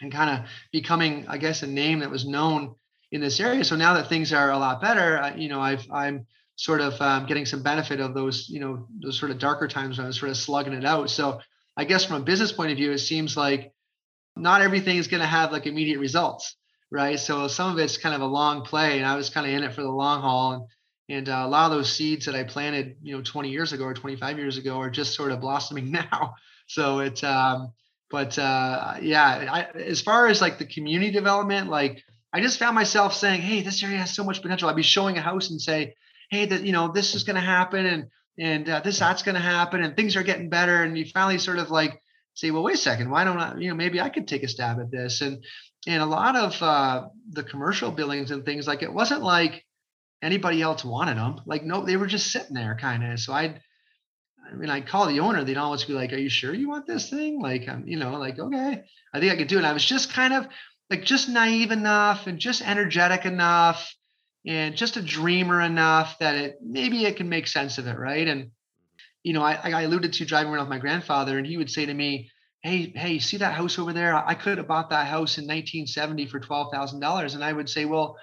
[0.00, 2.74] and kind of becoming, I guess, a name that was known
[3.12, 3.64] in this area.
[3.64, 6.26] So now that things are a lot better, you know, I've, I'm,
[6.60, 9.96] sort of um, getting some benefit of those, you know, those sort of darker times
[9.96, 11.08] when I was sort of slugging it out.
[11.08, 11.40] So
[11.74, 13.72] I guess from a business point of view, it seems like
[14.36, 16.54] not everything is going to have like immediate results,
[16.90, 17.18] right?
[17.18, 19.62] So some of it's kind of a long play, and I was kind of in
[19.62, 20.52] it for the long haul.
[20.52, 20.62] And
[21.10, 23.84] and uh, a lot of those seeds that I planted, you know, 20 years ago
[23.84, 26.34] or 25 years ago, are just sort of blossoming now.
[26.68, 27.72] So it's, um,
[28.10, 32.76] but uh, yeah, I, as far as like the community development, like I just found
[32.76, 34.68] myself saying, hey, this area has so much potential.
[34.68, 35.94] I'd be showing a house and say,
[36.30, 38.06] hey, that you know this is going to happen and
[38.38, 41.38] and uh, this that's going to happen and things are getting better, and you finally
[41.38, 42.00] sort of like
[42.34, 43.56] say, well, wait a second, why don't I?
[43.58, 45.20] You know, maybe I could take a stab at this.
[45.20, 45.44] And
[45.86, 49.64] and a lot of uh, the commercial buildings and things like it wasn't like
[50.22, 51.40] anybody else wanted them.
[51.46, 53.20] Like no, they were just sitting there kind of.
[53.20, 53.60] So I'd
[54.50, 55.44] I mean, I'd call the owner.
[55.44, 58.18] They'd always be like, "Are you sure you want this thing?" Like, I'm, you know,
[58.18, 58.82] like, okay,
[59.14, 59.64] I think I could do it.
[59.64, 60.48] I was just kind of
[60.88, 63.94] like just naive enough and just energetic enough
[64.46, 68.26] and just a dreamer enough that it maybe it can make sense of it, right?
[68.26, 68.50] And
[69.22, 71.84] you know, I, I alluded to driving around with my grandfather, and he would say
[71.84, 72.30] to me,
[72.62, 74.14] "Hey, hey, see that house over there?
[74.14, 77.68] I could have bought that house in 1970 for twelve thousand dollars." And I would
[77.68, 78.16] say, "Well,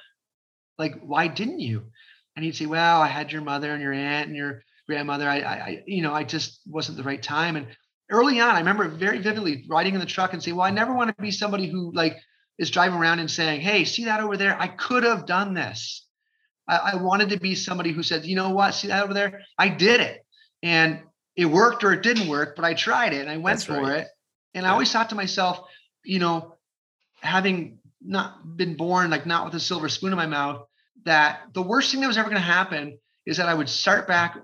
[0.80, 1.92] like, why didn't you?"
[2.36, 5.30] And he'd say, "Well, I had your mother and your aunt and your grandmother.
[5.30, 7.68] I, I, you know, I just wasn't the right time." And
[8.10, 10.94] early on, I remember very vividly riding in the truck and saying, "Well, I never
[10.94, 12.18] want to be somebody who like
[12.58, 14.60] is driving around and saying, "Hey, see that over there?
[14.60, 16.07] I could have done this."
[16.68, 19.42] I, I wanted to be somebody who said, you know what, see that over there?
[19.58, 20.26] I did it.
[20.64, 21.02] And
[21.36, 23.82] it worked or it didn't work, but I tried it and I went That's for
[23.82, 24.00] right.
[24.00, 24.08] it.
[24.54, 24.70] And yeah.
[24.70, 25.60] I always thought to myself,
[26.04, 26.56] you know,
[27.22, 30.66] having not been born like not with a silver spoon in my mouth,
[31.06, 34.08] that the worst thing that was ever going to happen is that I would start
[34.08, 34.38] back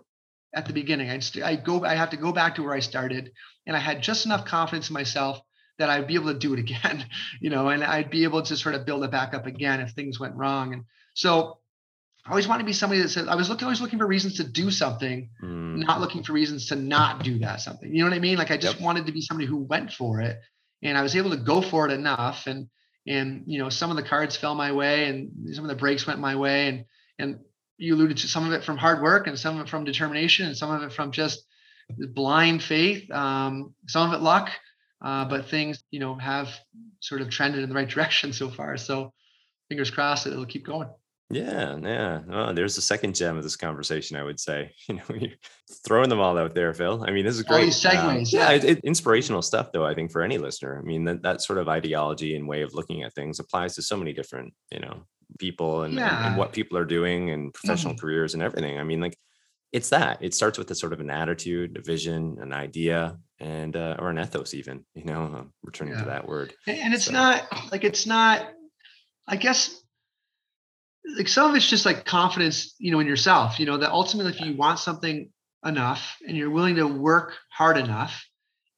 [0.53, 1.09] at the beginning.
[1.09, 3.31] I'd st- I go, I have to go back to where I started,
[3.65, 5.41] and I had just enough confidence in myself
[5.79, 7.05] that I'd be able to do it again,
[7.39, 9.91] you know, and I'd be able to sort of build it back up again if
[9.91, 10.73] things went wrong.
[10.73, 10.83] And
[11.15, 11.59] so
[12.25, 14.35] I always want to be somebody that says I was looking always looking for reasons
[14.35, 15.85] to do something, mm.
[15.85, 17.93] not looking for reasons to not do that something.
[17.93, 18.37] You know what I mean?
[18.37, 18.83] Like I just yep.
[18.83, 20.39] wanted to be somebody who went for it,
[20.81, 22.47] and I was able to go for it enough.
[22.47, 22.69] And
[23.05, 26.07] and you know some of the cards fell my way, and some of the breaks
[26.07, 26.85] went my way, and
[27.19, 27.39] and
[27.77, 30.45] you alluded to some of it from hard work, and some of it from determination,
[30.45, 31.43] and some of it from just
[32.13, 34.49] blind faith, um, some of it luck.
[35.01, 36.47] Uh, but things you know have
[37.01, 38.77] sort of trended in the right direction so far.
[38.77, 39.11] So
[39.67, 40.87] fingers crossed that it'll keep going.
[41.33, 42.21] Yeah, yeah.
[42.31, 44.71] Oh, there's the second gem of this conversation, I would say.
[44.87, 45.31] You know, you're
[45.87, 47.03] throwing them all out there, Phil.
[47.07, 47.63] I mean, this is great.
[47.63, 48.17] All segues.
[48.17, 49.85] Um, yeah, it, it, inspirational stuff, though.
[49.85, 52.73] I think for any listener, I mean, that, that sort of ideology and way of
[52.73, 55.05] looking at things applies to so many different, you know,
[55.39, 56.17] people and, yeah.
[56.17, 58.05] and, and, what people are doing and professional mm-hmm.
[58.05, 58.77] careers and everything.
[58.77, 59.17] I mean, like,
[59.71, 60.19] it's that.
[60.21, 64.11] It starts with a sort of an attitude, a vision, an idea, and uh, or
[64.11, 64.85] an ethos, even.
[64.93, 66.01] You know, uh, returning yeah.
[66.01, 66.53] to that word.
[66.67, 67.13] And it's so.
[67.13, 68.51] not like it's not.
[69.25, 69.82] I guess
[71.17, 74.31] like some of it's just like confidence, you know, in yourself, you know, that ultimately
[74.31, 75.29] if you want something
[75.65, 78.25] enough and you're willing to work hard enough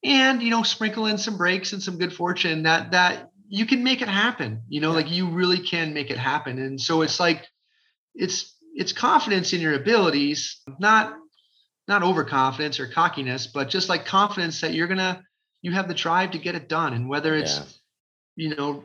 [0.02, 3.84] and, you know, sprinkle in some breaks and some good fortune that, that you can
[3.84, 4.96] make it happen, you know, yeah.
[4.96, 6.58] like you really can make it happen.
[6.58, 7.46] And so it's like,
[8.14, 11.16] it's, it's confidence in your abilities, not,
[11.88, 15.22] not overconfidence or cockiness, but just like confidence that you're going to,
[15.62, 16.92] you have the drive to get it done.
[16.92, 17.58] And whether it's,
[18.36, 18.48] yeah.
[18.48, 18.84] you know,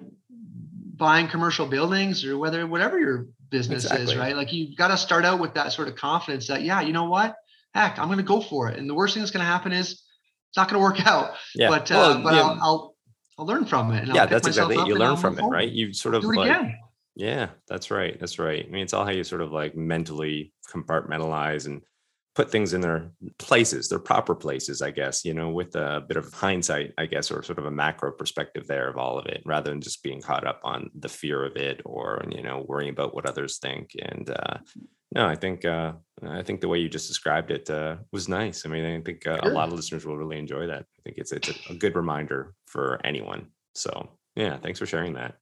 [1.02, 4.14] buying commercial buildings or whether whatever your business exactly.
[4.14, 4.36] is, right?
[4.36, 7.06] Like you've got to start out with that sort of confidence that, yeah, you know
[7.06, 7.36] what?
[7.74, 8.78] Heck, I'm going to go for it.
[8.78, 11.32] And the worst thing that's going to happen is it's not going to work out.
[11.56, 11.70] Yeah.
[11.70, 12.42] But, well, uh, but yeah.
[12.42, 12.96] I'll, I'll,
[13.40, 14.08] I'll, learn from it.
[14.14, 14.86] yeah, that's exactly it.
[14.86, 15.72] You learn from it, right?
[15.72, 16.78] You sort of like, again.
[17.16, 18.20] yeah, that's right.
[18.20, 18.64] That's right.
[18.64, 21.82] I mean, it's all how you sort of like mentally compartmentalize and
[22.34, 26.18] put things in their places, their proper places, I guess, you know, with a bit
[26.18, 29.42] of hindsight, I guess, or sort of a macro perspective there of all of it,
[29.46, 32.92] rather than just being caught up on the fear of it or, you know, worrying
[32.92, 33.92] about what others think.
[34.02, 34.58] And uh,
[35.14, 38.66] no, I think uh, I think the way you just described it uh, was nice.
[38.66, 40.84] I mean, I think uh, a lot of listeners will really enjoy that.
[40.84, 43.48] I think it's it's a, a good reminder for anyone.
[43.76, 45.36] So yeah, thanks for sharing that.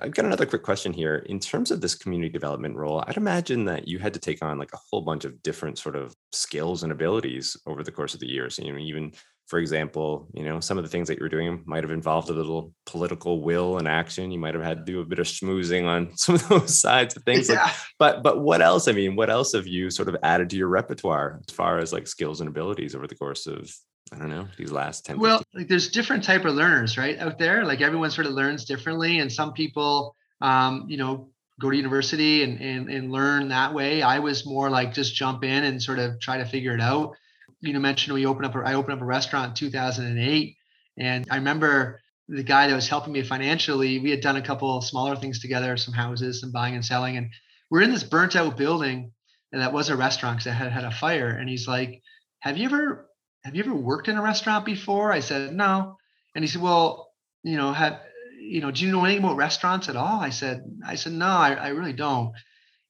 [0.00, 1.16] I've got another quick question here.
[1.26, 4.58] In terms of this community development role, I'd imagine that you had to take on
[4.58, 8.20] like a whole bunch of different sort of skills and abilities over the course of
[8.20, 8.58] the years.
[8.58, 9.12] You know, even
[9.46, 12.30] for example, you know, some of the things that you were doing might have involved
[12.30, 14.30] a little political will and action.
[14.30, 17.16] You might have had to do a bit of schmoozing on some of those sides
[17.16, 17.48] of things.
[17.48, 17.64] Yeah.
[17.64, 18.88] Like, but but what else?
[18.88, 21.92] I mean, what else have you sort of added to your repertoire as far as
[21.92, 23.70] like skills and abilities over the course of
[24.10, 27.38] I don't know these last 10 well like there's different type of learners right out
[27.38, 31.30] there like everyone sort of learns differently and some people um, you know
[31.62, 34.02] go to university and, and and learn that way.
[34.02, 37.14] I was more like just jump in and sort of try to figure it out.
[37.60, 40.56] You know mentioned we opened up a, I opened up a restaurant in 2008
[40.98, 44.80] and I remember the guy that was helping me financially we had done a couple
[44.80, 47.30] smaller things together some houses some buying and selling and
[47.70, 49.12] we're in this burnt out building
[49.52, 52.00] and that was a restaurant because it had had a fire and he's like
[52.40, 53.08] have you ever
[53.44, 55.12] have you ever worked in a restaurant before?
[55.12, 55.96] I said, no.
[56.34, 57.10] And he said, well,
[57.42, 58.00] you know, have,
[58.40, 60.20] you know, do you know anything about restaurants at all?
[60.20, 62.32] I said, I said, no, I, I really don't.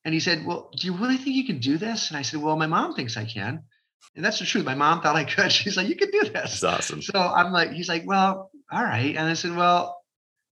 [0.05, 2.11] And he said, well, do you really think you can do this?
[2.11, 3.62] And I said, well, my mom thinks I can.
[4.15, 4.65] And that's the truth.
[4.65, 5.53] My mom thought I could.
[5.53, 6.61] She's like, you can do this.
[6.61, 7.03] That's awesome.
[7.03, 9.17] So I'm like, he's like, well, all right.
[9.17, 9.99] And I said, well,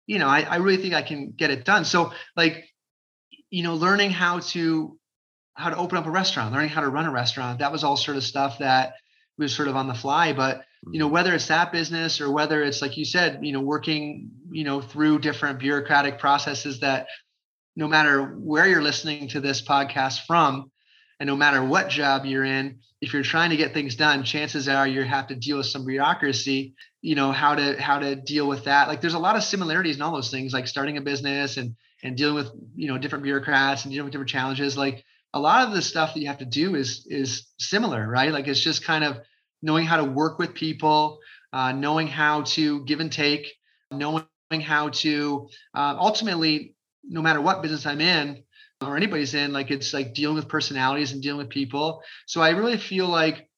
[0.06, 1.84] you know, I, I really think I can get it done.
[1.84, 2.64] So like,
[3.50, 4.96] you know, learning how to
[5.54, 7.96] how to open up a restaurant, learning how to run a restaurant, that was all
[7.96, 8.94] sort of stuff that
[9.38, 11.14] was sort of on the fly but you know mm-hmm.
[11.14, 14.80] whether it's that business or whether it's like you said you know working you know
[14.80, 17.06] through different bureaucratic processes that
[17.76, 20.70] no matter where you're listening to this podcast from
[21.18, 24.68] and no matter what job you're in if you're trying to get things done chances
[24.68, 28.48] are you have to deal with some bureaucracy you know how to how to deal
[28.48, 31.00] with that like there's a lot of similarities in all those things like starting a
[31.00, 35.04] business and and dealing with you know different bureaucrats and dealing with different challenges like
[35.32, 38.48] a lot of the stuff that you have to do is is similar right like
[38.48, 39.20] it's just kind of
[39.62, 41.18] knowing how to work with people,
[41.52, 43.52] uh, knowing how to give and take,
[43.90, 44.24] knowing
[44.62, 48.42] how to uh, ultimately, no matter what business I'm in
[48.80, 52.02] or anybody's in, like it's like dealing with personalities and dealing with people.
[52.26, 53.48] So I really feel like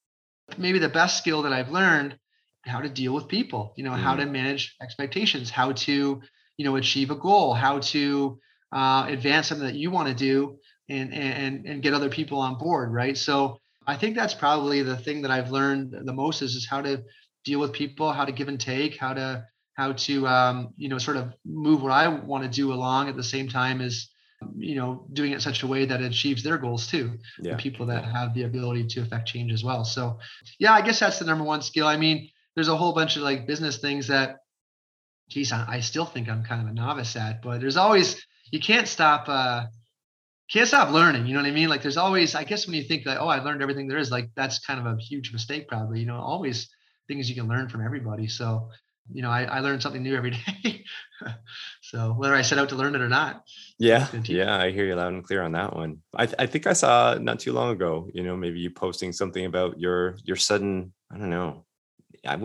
[0.59, 2.19] maybe the best skill that I've learned
[2.65, 3.99] how to deal with people, you know, mm.
[3.99, 6.23] how to manage expectations, how to,
[6.57, 8.39] you know, achieve a goal, how to
[8.73, 10.59] uh, advance something that you want to do
[10.93, 12.93] and, and, and get other people on board.
[12.93, 13.17] Right.
[13.17, 16.83] So I think that's probably the thing that I've learned the most is, is how
[16.83, 17.03] to
[17.45, 20.99] deal with people, how to give and take, how to how to um, you know
[20.99, 24.09] sort of move what I want to do along at the same time as
[24.57, 27.19] you know doing it such a way that it achieves their goals too.
[27.41, 27.53] Yeah.
[27.53, 29.85] The people that have the ability to affect change as well.
[29.85, 30.19] So
[30.59, 31.87] yeah, I guess that's the number one skill.
[31.87, 34.37] I mean, there's a whole bunch of like business things that
[35.29, 38.61] geez, I, I still think I'm kind of a novice at, but there's always you
[38.61, 39.67] can't stop uh
[40.53, 41.27] can't stop learning.
[41.27, 41.69] You know what I mean?
[41.69, 44.11] Like there's always, I guess when you think that, oh, I learned everything there is,
[44.11, 46.01] like that's kind of a huge mistake, probably.
[46.01, 46.69] You know, always
[47.09, 48.27] things you can learn from everybody.
[48.27, 48.69] So,
[49.11, 50.31] you know, I, I learn something new every
[50.63, 50.85] day.
[51.81, 53.43] so whether I set out to learn it or not.
[53.79, 54.07] Yeah.
[54.25, 54.57] Yeah.
[54.57, 55.99] I hear you loud and clear on that one.
[56.15, 59.13] I, th- I think I saw not too long ago, you know, maybe you posting
[59.13, 61.65] something about your, your sudden, I don't know,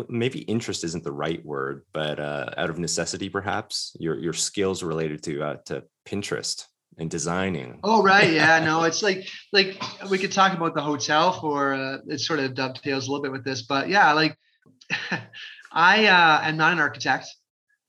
[0.08, 4.82] maybe interest isn't the right word, but uh, out of necessity, perhaps your your skills
[4.82, 6.66] related to uh, to Pinterest
[6.98, 7.80] and designing.
[7.84, 11.98] Oh right, yeah, no, it's like like we could talk about the hotel for uh,
[12.08, 14.38] it sort of dovetails a little bit with this, but yeah, like
[15.72, 17.28] I uh, am not an architect,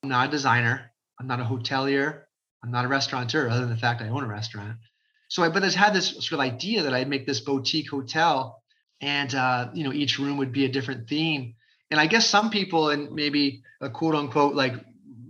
[0.02, 2.22] I'm not a designer, I'm not a hotelier,
[2.62, 4.76] I'm not a restaurateur, other than the fact I own a restaurant.
[5.28, 8.62] So I but I had this sort of idea that I'd make this boutique hotel,
[9.00, 11.54] and uh, you know each room would be a different theme.
[11.90, 14.74] And I guess some people and maybe a quote unquote like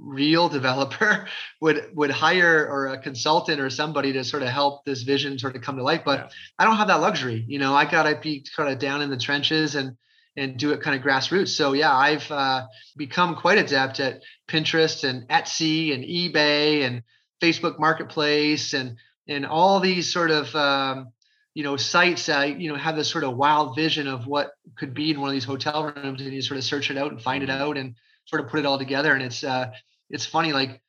[0.08, 1.28] real developer
[1.60, 5.54] would would hire or a consultant or somebody to sort of help this vision sort
[5.54, 6.28] of come to life but yeah.
[6.58, 9.18] i don't have that luxury you know i gotta be kind of down in the
[9.18, 9.96] trenches and
[10.36, 12.66] and do it kind of grassroots so yeah i've uh,
[12.96, 17.02] become quite adept at pinterest and etsy and ebay and
[17.42, 18.96] facebook marketplace and
[19.28, 21.12] and all these sort of um,
[21.54, 24.94] you know sites uh, you know have this sort of wild vision of what could
[24.94, 27.20] be in one of these hotel rooms and you sort of search it out and
[27.20, 27.62] find it mm-hmm.
[27.62, 27.94] out and
[28.24, 29.70] sort of put it all together and it's uh
[30.10, 30.80] it's funny, like,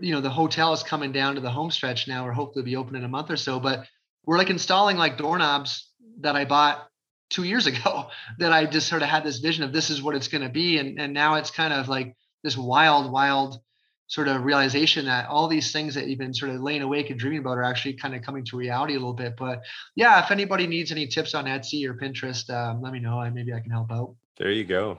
[0.00, 2.76] you know, the hotel is coming down to the home stretch now, or hopefully be
[2.76, 3.58] open in a month or so.
[3.58, 3.86] But
[4.24, 5.90] we're like installing like doorknobs
[6.20, 6.88] that I bought
[7.30, 10.14] two years ago that I just sort of had this vision of this is what
[10.14, 10.78] it's going to be.
[10.78, 13.58] And, and now it's kind of like this wild, wild
[14.06, 17.20] sort of realization that all these things that you've been sort of laying awake and
[17.20, 19.34] dreaming about are actually kind of coming to reality a little bit.
[19.36, 19.60] But
[19.94, 23.20] yeah, if anybody needs any tips on Etsy or Pinterest, um, let me know.
[23.20, 24.14] I maybe I can help out.
[24.38, 24.98] There you go.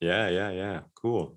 [0.00, 0.80] Yeah, yeah, yeah.
[0.94, 1.36] Cool.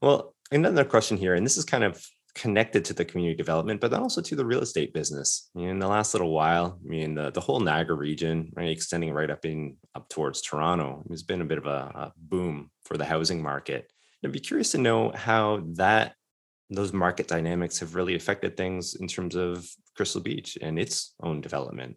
[0.00, 3.90] Well, another question here, and this is kind of connected to the community development, but
[3.90, 5.50] then also to the real estate business.
[5.54, 9.30] in the last little while, I mean, the, the whole Niagara region, right, extending right
[9.30, 13.04] up in up towards Toronto, has been a bit of a, a boom for the
[13.04, 13.90] housing market.
[14.22, 16.14] And I'd be curious to know how that
[16.70, 21.42] those market dynamics have really affected things in terms of Crystal Beach and its own
[21.42, 21.96] development.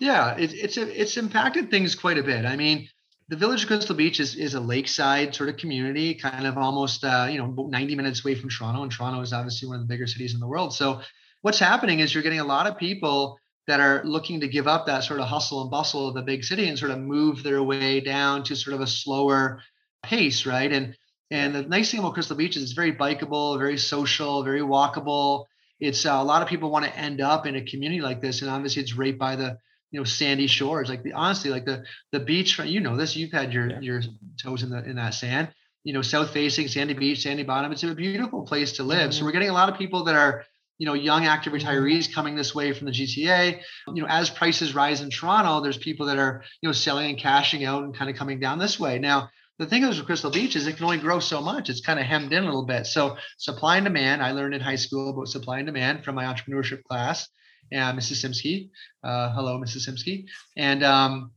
[0.00, 2.44] Yeah, it, it's it's impacted things quite a bit.
[2.46, 2.88] I mean,
[3.32, 7.02] the village of Crystal Beach is, is a lakeside sort of community, kind of almost
[7.02, 9.88] uh, you know 90 minutes away from Toronto, and Toronto is obviously one of the
[9.88, 10.74] bigger cities in the world.
[10.74, 11.00] So
[11.40, 14.84] what's happening is you're getting a lot of people that are looking to give up
[14.84, 17.62] that sort of hustle and bustle of the big city and sort of move their
[17.62, 19.62] way down to sort of a slower
[20.02, 20.70] pace, right?
[20.70, 20.94] And
[21.30, 25.46] and the nice thing about Crystal Beach is it's very bikeable, very social, very walkable.
[25.80, 28.42] It's uh, a lot of people want to end up in a community like this,
[28.42, 29.56] and obviously it's right by the
[29.92, 30.88] you know sandy shores.
[30.88, 32.58] Like the honestly, like the the beach.
[32.58, 33.14] You know this.
[33.14, 33.80] You've had your yeah.
[33.80, 34.02] your
[34.42, 35.48] toes in the in that sand.
[35.84, 37.72] You know, south facing sandy beach, sandy bottom.
[37.72, 39.10] It's a beautiful place to live.
[39.10, 39.12] Mm-hmm.
[39.12, 40.44] So we're getting a lot of people that are
[40.78, 41.68] you know young active mm-hmm.
[41.68, 43.60] retirees coming this way from the GTA.
[43.94, 47.18] You know, as prices rise in Toronto, there's people that are you know selling and
[47.18, 48.98] cashing out and kind of coming down this way.
[48.98, 49.28] Now
[49.58, 51.68] the thing is with Crystal Beach is it can only grow so much.
[51.68, 52.86] It's kind of hemmed in a little bit.
[52.86, 54.22] So supply and demand.
[54.22, 57.28] I learned in high school about supply and demand from my entrepreneurship class.
[57.72, 58.24] And Mrs.
[58.24, 58.70] Simsky,
[59.02, 59.88] uh, hello, Mrs.
[59.88, 60.26] Simsky.
[60.56, 61.32] And um,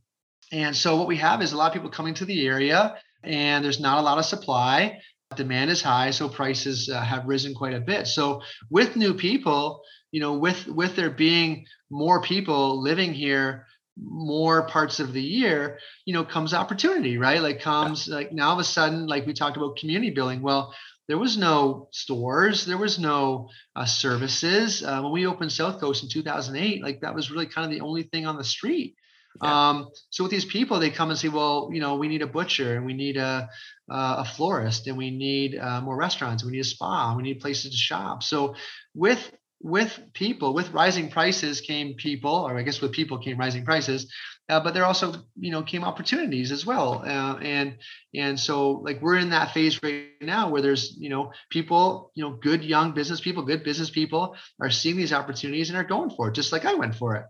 [0.52, 3.64] and so what we have is a lot of people coming to the area, and
[3.64, 5.00] there's not a lot of supply.
[5.34, 8.06] Demand is high, so prices uh, have risen quite a bit.
[8.06, 9.82] So with new people,
[10.12, 13.66] you know, with with there being more people living here
[13.98, 18.58] more parts of the year you know comes opportunity right like comes like now of
[18.58, 20.74] a sudden like we talked about community building well
[21.08, 22.66] there was no stores.
[22.66, 24.82] There was no uh, services.
[24.82, 27.84] Uh, when we opened south coast in 2008 like that was really kind of the
[27.84, 28.96] only thing on the street.
[29.42, 29.68] Yeah.
[29.68, 32.26] um, so with these people they come and say well you know we need a
[32.26, 33.50] butcher and we need a,
[33.90, 37.40] uh, a florist and we need uh, more restaurants we need a spa we need
[37.40, 38.22] places to shop.
[38.22, 38.54] So
[38.94, 39.30] with
[39.60, 44.12] with people, with rising prices came people, or I guess with people came rising prices,
[44.48, 47.02] uh, but there also, you know, came opportunities as well.
[47.04, 47.78] Uh, and
[48.14, 52.22] and so like we're in that phase right now where there's, you know, people, you
[52.22, 56.10] know, good young business people, good business people are seeing these opportunities and are going
[56.10, 57.24] for it, just like I went for it.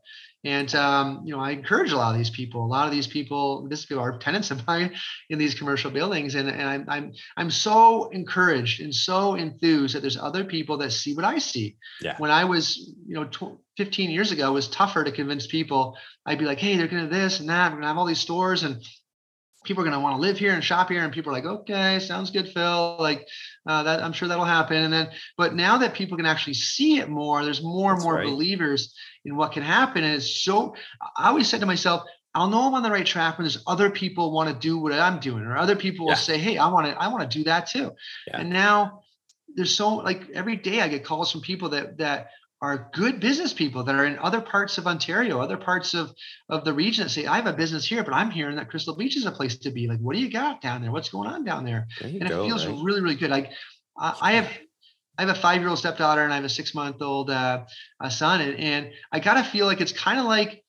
[0.47, 2.65] And um, you know, I encourage a lot of these people.
[2.65, 4.95] A lot of these people, this are tenants of mine
[5.29, 10.03] in these commercial buildings, and, and I'm I'm I'm so encouraged and so enthused that
[10.03, 11.77] there's other people that see what I see.
[12.01, 12.15] Yeah.
[12.19, 15.97] When I was, you know, tw- 15 years ago, it was tougher to convince people.
[16.25, 17.73] I'd be like, hey, they're gonna this and that.
[17.73, 18.81] We're gonna have all these stores, and
[19.67, 21.45] people are going to want to live here and shop here and people are like
[21.45, 23.27] okay sounds good phil like
[23.69, 26.99] uh, that i'm sure that'll happen and then but now that people can actually see
[26.99, 28.27] it more there's more That's and more right.
[28.27, 28.95] believers
[29.25, 30.75] in what can happen and it's so
[31.17, 32.03] i always said to myself
[32.37, 34.93] I'll know I'm on the right track when there's other people want to do what
[34.93, 37.45] I'm doing, or other people will say, "Hey, I want to, I want to do
[37.45, 37.93] that too."
[38.27, 38.41] Yeah.
[38.41, 39.05] And now
[39.55, 42.29] there's so like every day I get calls from people that that
[42.63, 46.11] are good business people that are in other parts of Ontario, other parts of,
[46.49, 48.97] of the region that say, I have a business here, but I'm hearing that Crystal
[48.97, 49.87] Beach is a place to be.
[49.89, 50.91] Like, what do you got down there?
[50.91, 51.87] What's going on down there?
[52.01, 52.77] there and go, it feels right?
[52.83, 53.31] really, really good.
[53.31, 53.51] Like
[53.99, 54.51] I, I have
[55.19, 57.65] I have a five-year-old stepdaughter and I have a six-month-old uh,
[58.11, 60.63] son, and, and I gotta feel like it's kind of like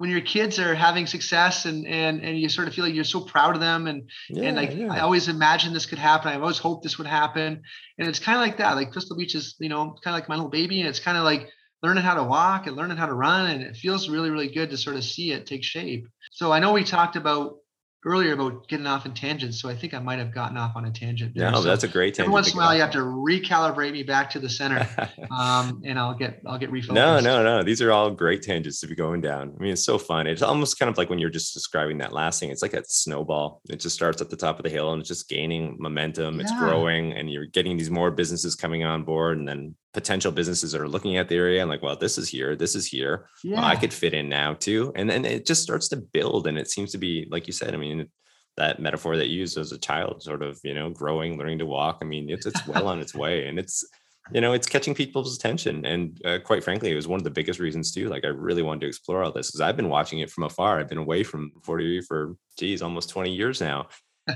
[0.00, 3.04] when your kids are having success and and and you sort of feel like you're
[3.04, 4.90] so proud of them and yeah, and like yeah.
[4.90, 6.32] I always imagined this could happen.
[6.32, 7.60] I've always hoped this would happen.
[7.98, 8.76] And it's kind of like that.
[8.76, 10.80] Like Crystal Beach is, you know, kind of like my little baby.
[10.80, 11.50] And it's kind of like
[11.82, 13.50] learning how to walk and learning how to run.
[13.50, 16.08] And it feels really, really good to sort of see it take shape.
[16.32, 17.56] So I know we talked about
[18.04, 20.84] earlier about getting off in tangents, so I think I might have gotten off on
[20.86, 21.34] a tangent.
[21.34, 21.50] There.
[21.50, 22.28] No, so that's a great tangent.
[22.28, 24.88] Every once in a while, you have to recalibrate me back to the center,
[25.30, 26.92] um, and I'll get I'll get refocused.
[26.92, 27.62] No, no, no.
[27.62, 29.54] These are all great tangents to be going down.
[29.58, 30.26] I mean, it's so fun.
[30.26, 32.50] It's almost kind of like when you're just describing that last thing.
[32.50, 33.60] It's like a snowball.
[33.68, 36.36] It just starts at the top of the hill and it's just gaining momentum.
[36.36, 36.42] Yeah.
[36.42, 40.72] It's growing, and you're getting these more businesses coming on board, and then potential businesses
[40.72, 43.26] that are looking at the area and like, well, this is here, this is here.
[43.42, 43.56] Yeah.
[43.56, 44.92] Well, I could fit in now too.
[44.94, 46.46] And then it just starts to build.
[46.46, 48.08] And it seems to be, like you said, I mean,
[48.56, 51.66] that metaphor that you used as a child, sort of, you know, growing, learning to
[51.66, 51.98] walk.
[52.02, 53.84] I mean, it's it's well on its way, and it's
[54.32, 55.84] you know it's catching people's attention.
[55.86, 58.08] And uh, quite frankly, it was one of the biggest reasons too.
[58.08, 60.78] Like I really wanted to explore all this because I've been watching it from afar.
[60.78, 63.88] I've been away from Fort Erie for geez, almost 20 years now.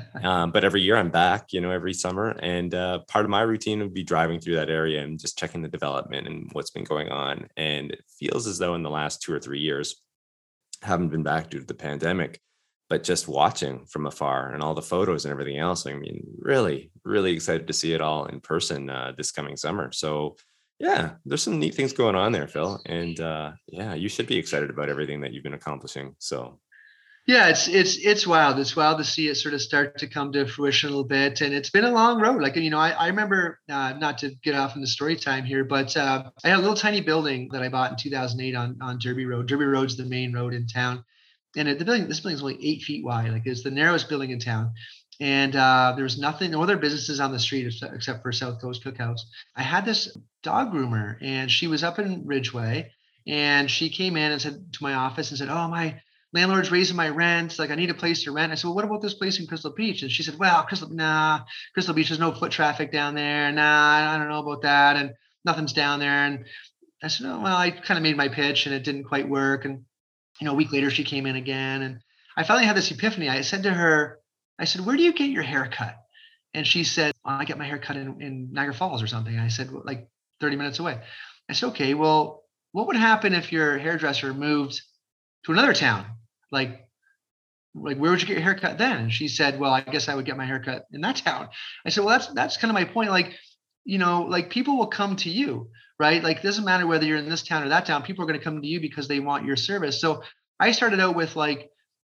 [0.22, 2.30] um, but every year I'm back, you know, every summer.
[2.30, 5.62] And uh, part of my routine would be driving through that area and just checking
[5.62, 7.48] the development and what's been going on.
[7.56, 10.02] And it feels as though in the last two or three years,
[10.82, 12.40] haven't been back due to the pandemic
[12.90, 15.86] but just watching from afar and all the photos and everything else.
[15.86, 19.90] I mean, really, really excited to see it all in person uh, this coming summer.
[19.92, 20.36] So,
[20.78, 22.80] yeah, there's some neat things going on there, Phil.
[22.86, 26.14] And uh, yeah, you should be excited about everything that you've been accomplishing.
[26.18, 26.60] So,
[27.26, 28.58] yeah, it's it's it's wild.
[28.58, 31.40] It's wild to see it sort of start to come to fruition a little bit,
[31.40, 32.42] and it's been a long road.
[32.42, 35.44] Like you know, I, I remember uh, not to get off in the story time
[35.44, 38.76] here, but uh, I had a little tiny building that I bought in 2008 on
[38.82, 39.48] on Derby Road.
[39.48, 41.02] Derby Road's the main road in town,
[41.56, 43.32] and the building this building is only eight feet wide.
[43.32, 44.74] Like it's the narrowest building in town,
[45.18, 48.84] and uh, there was nothing, no other businesses on the street except for South Coast
[48.84, 49.20] Cookhouse.
[49.56, 52.92] I had this dog groomer, and she was up in Ridgeway,
[53.26, 56.02] and she came in and said to my office and said, "Oh my."
[56.34, 57.58] Landlord's raising my rent.
[57.60, 58.50] Like, I need a place to rent.
[58.50, 60.02] I said, well, what about this place in Crystal Beach?
[60.02, 61.40] And she said, well, Crystal, nah,
[61.72, 63.50] Crystal Beach, there's no foot traffic down there.
[63.52, 64.96] Nah, I don't know about that.
[64.96, 65.14] And
[65.44, 66.26] nothing's down there.
[66.26, 66.44] And
[67.02, 69.64] I said, oh, well, I kind of made my pitch and it didn't quite work.
[69.64, 69.84] And,
[70.40, 71.82] you know, a week later she came in again.
[71.82, 72.00] And
[72.36, 73.28] I finally had this epiphany.
[73.28, 74.18] I said to her,
[74.58, 75.94] I said, where do you get your hair cut?
[76.52, 79.38] And she said, well, I get my hair cut in, in Niagara Falls or something.
[79.38, 80.08] I said, like
[80.40, 81.00] 30 minutes away.
[81.48, 84.80] I said, okay, well, what would happen if your hairdresser moved
[85.44, 86.06] to another town
[86.54, 86.88] like
[87.74, 88.96] like where would you get your haircut then?
[88.96, 91.48] And she said well i guess i would get my haircut in that town.
[91.84, 93.34] I said well that's that's kind of my point like
[93.84, 96.22] you know like people will come to you right?
[96.24, 98.44] Like doesn't matter whether you're in this town or that town people are going to
[98.44, 100.00] come to you because they want your service.
[100.00, 100.22] So
[100.60, 101.70] i started out with like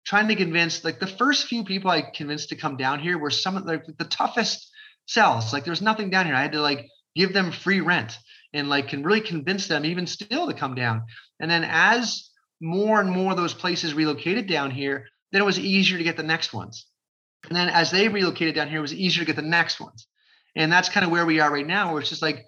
[0.04, 3.30] trying to convince like the first few people i convinced to come down here were
[3.30, 4.70] some of the, the toughest
[5.06, 5.52] sells.
[5.52, 6.34] Like there's nothing down here.
[6.34, 8.18] I had to like give them free rent
[8.52, 11.02] and like can really convince them even still to come down.
[11.40, 12.30] And then as
[12.60, 16.16] more and more of those places relocated down here, then it was easier to get
[16.16, 16.86] the next ones.
[17.48, 20.06] And then as they relocated down here, it was easier to get the next ones.
[20.56, 22.46] And that's kind of where we are right now, where it's just like,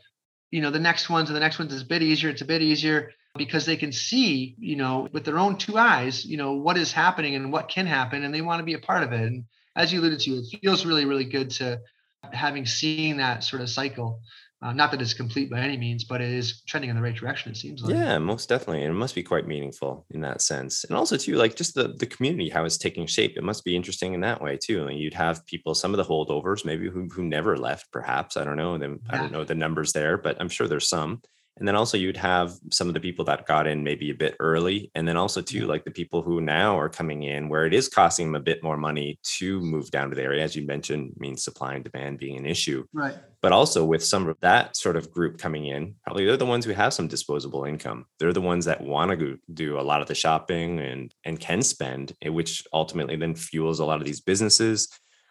[0.51, 2.31] you know, the next ones and the next ones is a bit easier.
[2.31, 6.25] It's a bit easier because they can see, you know, with their own two eyes,
[6.25, 8.79] you know, what is happening and what can happen, and they want to be a
[8.79, 9.21] part of it.
[9.21, 9.45] And
[9.75, 11.81] as you alluded to, it feels really, really good to
[12.33, 14.21] having seen that sort of cycle
[14.67, 17.15] uh, not that it's complete by any means, but it is trending in the right
[17.15, 17.53] direction.
[17.53, 17.95] It seems like.
[17.95, 20.83] Yeah, most definitely, and it must be quite meaningful in that sense.
[20.83, 23.37] And also too, like just the the community, how it's taking shape.
[23.37, 24.89] It must be interesting in that way too.
[24.89, 27.93] And you'd have people, some of the holdovers, maybe who who never left.
[27.93, 28.77] Perhaps I don't know.
[28.77, 29.15] Them yeah.
[29.15, 31.23] I don't know the numbers there, but I'm sure there's some
[31.59, 34.37] and then also you'd have some of the people that got in maybe a bit
[34.41, 34.91] early.
[34.95, 37.89] And then also too like the people who now are coming in where it is
[37.89, 40.45] costing them a bit more money to move down to the area.
[40.45, 42.85] As you mentioned means supply and demand being an issue.
[42.93, 43.15] Right.
[43.41, 46.65] But also with some of that sort of group coming in probably they're the ones
[46.65, 48.05] who have some disposable income.
[48.19, 51.63] They're the ones that want to do a lot of the shopping and and can
[51.63, 54.89] spend eh, which ultimately then fuels a lot of these businesses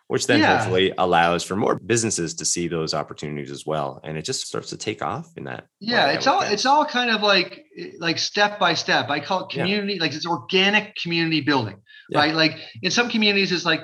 [0.07, 0.57] which then yeah.
[0.57, 3.99] hopefully allows for more businesses to see those opportunities as well.
[4.03, 7.09] And it just starts to take off in that yeah it's all it's all kind
[7.09, 7.65] of like
[7.99, 9.09] like step by step.
[9.09, 10.01] I call it community yeah.
[10.01, 11.77] like it's organic community building
[12.09, 12.19] yeah.
[12.19, 12.35] right?
[12.35, 13.81] Like in some communities it's like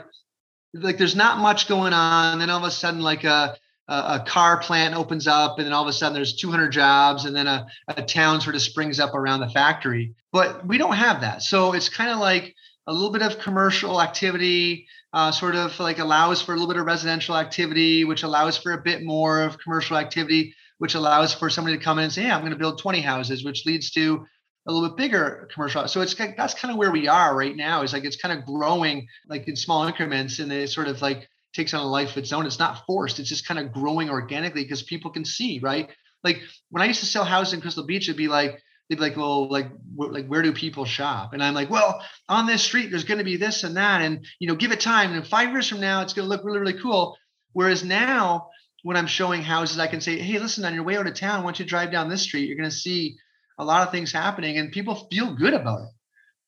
[0.73, 2.39] like there's not much going on.
[2.39, 3.57] Then all of a sudden like a
[3.87, 7.35] a, car plant opens up and then all of a sudden there's 200 jobs and
[7.35, 10.15] then a, a town sort of springs up around the factory.
[10.31, 11.43] But we don't have that.
[11.43, 12.55] So it's kind of like
[12.87, 16.77] a little bit of commercial activity uh, sort of like allows for a little bit
[16.77, 21.49] of residential activity, which allows for a bit more of commercial activity, which allows for
[21.49, 23.91] somebody to come in and say, "Yeah, I'm going to build 20 houses," which leads
[23.91, 24.25] to
[24.67, 25.87] a little bit bigger commercial.
[25.87, 27.81] So it's that's kind of where we are right now.
[27.81, 31.27] Is like it's kind of growing like in small increments, and it sort of like
[31.53, 32.45] takes on a life of its own.
[32.45, 33.19] It's not forced.
[33.19, 35.89] It's just kind of growing organically because people can see, right?
[36.23, 38.61] Like when I used to sell houses in Crystal Beach, it'd be like
[38.91, 41.31] they'd be like, well, like, wh- like where do people shop?
[41.31, 44.25] And I'm like, well, on this street, there's going to be this and that, and
[44.37, 45.13] you know, give it time.
[45.13, 47.17] And five years from now, it's going to look really, really cool.
[47.53, 48.49] Whereas now,
[48.83, 51.45] when I'm showing houses, I can say, hey, listen, on your way out of town,
[51.45, 53.15] once you drive down this street, you're going to see
[53.57, 55.89] a lot of things happening, and people feel good about it,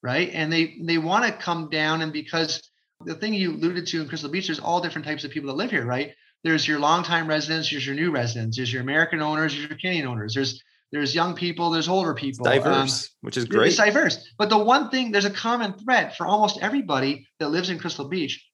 [0.02, 0.30] right?
[0.34, 2.62] And they they want to come down, and because
[3.06, 5.56] the thing you alluded to in Crystal Beach, there's all different types of people that
[5.56, 6.12] live here, right?
[6.44, 10.08] There's your longtime residents, there's your new residents, there's your American owners, there's your Canadian
[10.08, 10.62] owners, there's
[10.94, 12.46] there's young people, there's older people.
[12.48, 13.70] It's diverse, um, which is great.
[13.70, 14.32] It's diverse.
[14.38, 18.08] But the one thing, there's a common thread for almost everybody that lives in Crystal
[18.08, 18.48] Beach,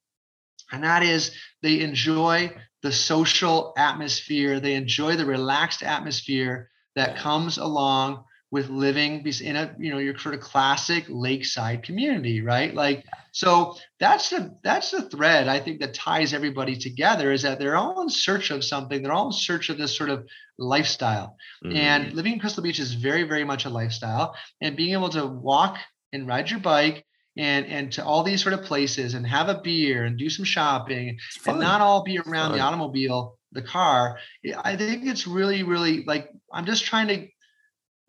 [0.71, 7.57] and that is they enjoy the social atmosphere, they enjoy the relaxed atmosphere that comes
[7.57, 12.73] along with living in a you know your sort of classic lakeside community right?
[12.73, 17.59] Like so that's the that's the thread i think that ties everybody together is that
[17.59, 19.03] they're all in search of something.
[19.03, 20.25] They're all in search of this sort of
[20.57, 21.37] lifestyle.
[21.63, 21.75] Mm-hmm.
[21.75, 24.35] and living in crystal beach is very very much a lifestyle.
[24.61, 25.77] And being able to walk
[26.11, 27.05] and ride your bike
[27.37, 30.45] and and to all these sort of places and have a beer and do some
[30.45, 34.17] shopping and not all be around the automobile the car
[34.63, 37.27] i think it's really really like i'm just trying to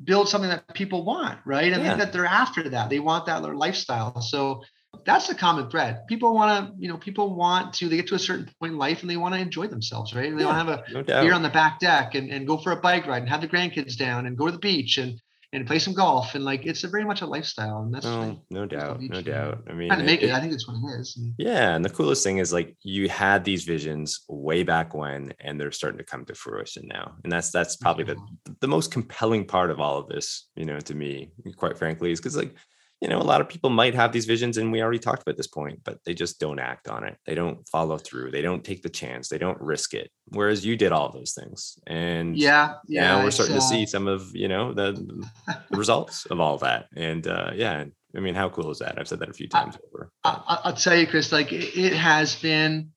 [0.03, 1.73] build something that people want, right?
[1.73, 1.97] And yeah.
[1.97, 2.91] that they're after that.
[2.91, 4.21] They want that lifestyle.
[4.21, 4.63] So
[5.05, 6.07] that's the common thread.
[6.09, 8.79] People want to, you know, people want to, they get to a certain point in
[8.79, 10.35] life and they want to enjoy themselves, right?
[10.35, 12.57] They yeah, want to have a no beer on the back deck and, and go
[12.57, 15.21] for a bike ride and have the grandkids down and go to the beach and
[15.53, 18.41] and play some golf and like it's a very much a lifestyle and that's oh,
[18.51, 19.63] no doubt no doubt.
[19.69, 21.85] I mean trying to make it, it, i think that's what it is yeah and
[21.85, 25.99] the coolest thing is like you had these visions way back when and they're starting
[25.99, 28.17] to come to fruition now and that's that's probably the
[28.61, 32.21] the most compelling part of all of this you know to me quite frankly is
[32.21, 32.55] because like
[33.01, 35.39] you know, a lot of people might have these visions, and we already talked about
[35.39, 37.17] this point, but they just don't act on it.
[37.25, 38.31] They don't follow through.
[38.31, 39.29] They don't take the chance.
[39.29, 40.11] They don't risk it.
[40.27, 43.61] Whereas you did all those things, and yeah, yeah, now we're starting uh...
[43.61, 46.87] to see some of you know the, the results of all that.
[46.95, 47.85] And uh, yeah,
[48.15, 48.99] I mean, how cool is that?
[48.99, 50.11] I've said that a few times I, over.
[50.25, 52.91] I, will tell you, Chris, like it has been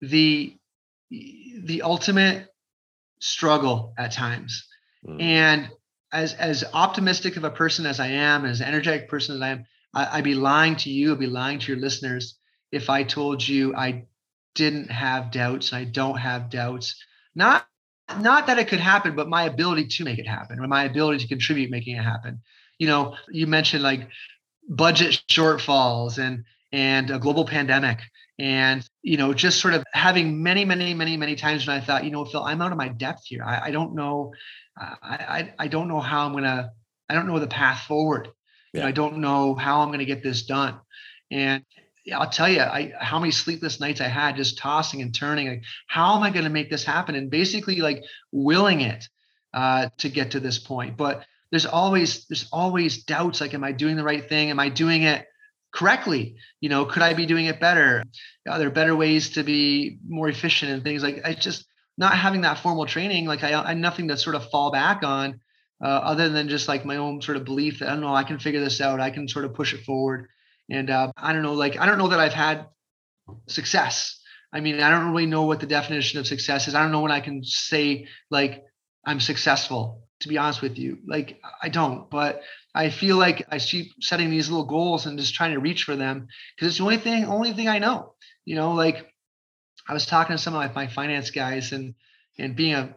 [0.00, 0.56] the
[1.10, 2.48] the ultimate
[3.20, 4.66] struggle at times,
[5.06, 5.22] mm.
[5.22, 5.70] and
[6.12, 9.66] as as optimistic of a person as I am, as energetic person as I am,
[9.94, 12.38] I, would be lying to you, I'd be lying to your listeners
[12.72, 14.06] if I told you I
[14.54, 17.02] didn't have doubts and I don't have doubts.
[17.34, 17.66] Not
[18.18, 21.18] not that it could happen, but my ability to make it happen, or my ability
[21.18, 22.40] to contribute making it happen.
[22.78, 24.08] You know, you mentioned like
[24.68, 28.00] budget shortfalls and and a global pandemic
[28.38, 32.04] and you know just sort of having many many many many times when i thought
[32.04, 34.32] you know phil i'm out of my depth here i, I don't know
[34.78, 36.72] I, I, I don't know how I'm gonna
[37.08, 38.28] I don't know the path forward.
[38.72, 38.80] Yeah.
[38.80, 40.78] You know, I don't know how I'm gonna get this done.
[41.30, 41.64] And
[42.14, 45.48] I'll tell you, I how many sleepless nights I had just tossing and turning.
[45.48, 47.14] Like, how am I going to make this happen?
[47.14, 49.04] And basically, like willing it
[49.52, 50.96] uh, to get to this point.
[50.96, 53.40] But there's always there's always doubts.
[53.40, 54.50] Like, am I doing the right thing?
[54.50, 55.26] Am I doing it
[55.72, 56.36] correctly?
[56.60, 58.02] You know, could I be doing it better?
[58.48, 61.20] Are there better ways to be more efficient and things like?
[61.24, 61.64] I just
[61.98, 65.40] not having that formal training, like I, I nothing to sort of fall back on,
[65.82, 68.24] uh, other than just like my own sort of belief that I don't know I
[68.24, 69.00] can figure this out.
[69.00, 70.28] I can sort of push it forward,
[70.70, 72.66] and uh, I don't know, like I don't know that I've had
[73.48, 74.20] success.
[74.52, 76.74] I mean, I don't really know what the definition of success is.
[76.74, 78.64] I don't know when I can say like
[79.04, 80.04] I'm successful.
[80.22, 82.42] To be honest with you, like I don't, but
[82.74, 85.94] I feel like I keep setting these little goals and just trying to reach for
[85.94, 86.26] them
[86.56, 88.14] because it's the only thing, only thing I know.
[88.44, 89.06] You know, like
[89.88, 91.94] I was talking to some of my, finance guys and
[92.38, 92.94] and being a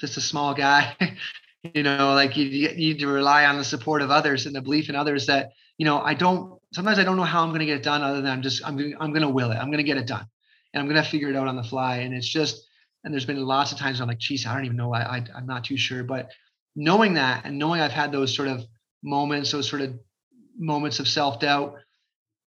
[0.00, 0.96] just a small guy,
[1.62, 4.60] you know, like you, you need to rely on the support of others and the
[4.60, 7.60] belief in others that, you know, I don't sometimes I don't know how I'm going
[7.60, 9.56] to get it done other than I'm just I'm going I'm going to will it.
[9.56, 10.26] I'm going to get it done.
[10.74, 12.66] And I'm going to figure it out on the fly and it's just
[13.04, 14.92] and there's been lots of times I'm like, geez, I don't even know.
[14.92, 16.02] I, I I'm not too sure.
[16.02, 16.30] But
[16.74, 18.64] knowing that and knowing I've had those sort of
[19.02, 19.94] moments, those sort of
[20.58, 21.76] moments of self doubt,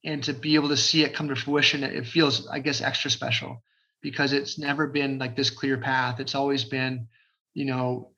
[0.03, 3.11] and to be able to see it come to fruition, it feels, I guess, extra
[3.11, 3.61] special
[4.01, 6.19] because it's never been like this clear path.
[6.19, 7.07] It's always been,
[7.53, 8.11] you know,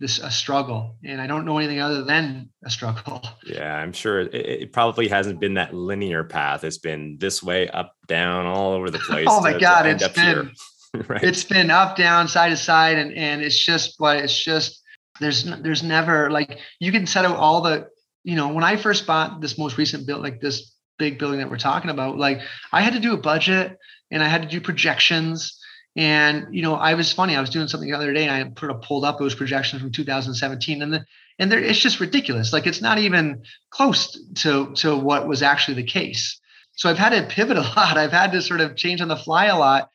[0.00, 3.22] this a struggle, and I don't know anything other than a struggle.
[3.46, 6.64] Yeah, I'm sure it, it probably hasn't been that linear path.
[6.64, 9.26] It's been this way, up, down, all over the place.
[9.28, 10.50] oh my to, God, to it's been
[11.08, 11.22] right?
[11.22, 14.82] it's been up, down, side to side, and and it's just, but it's just
[15.20, 17.88] there's there's never like you can set out all the
[18.24, 21.50] you know when I first bought this most recent build like this big building that
[21.50, 22.40] we're talking about like
[22.72, 23.78] I had to do a budget
[24.14, 25.60] and I had to do projections.
[25.96, 27.36] And you know, I was funny.
[27.36, 29.82] I was doing something the other day, and I sort of pulled up those projections
[29.82, 31.04] from 2017, and the
[31.38, 32.52] and it's just ridiculous.
[32.52, 36.40] Like it's not even close to to what was actually the case.
[36.72, 37.98] So I've had to pivot a lot.
[37.98, 39.90] I've had to sort of change on the fly a lot.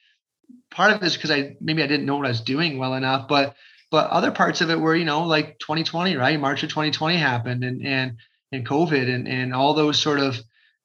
[0.70, 3.28] Part of this because I maybe I didn't know what I was doing well enough,
[3.28, 3.56] but
[3.92, 6.40] but other parts of it were you know like 2020, right?
[6.40, 8.18] March of 2020 happened, and and
[8.52, 10.38] and COVID, and and all those sort of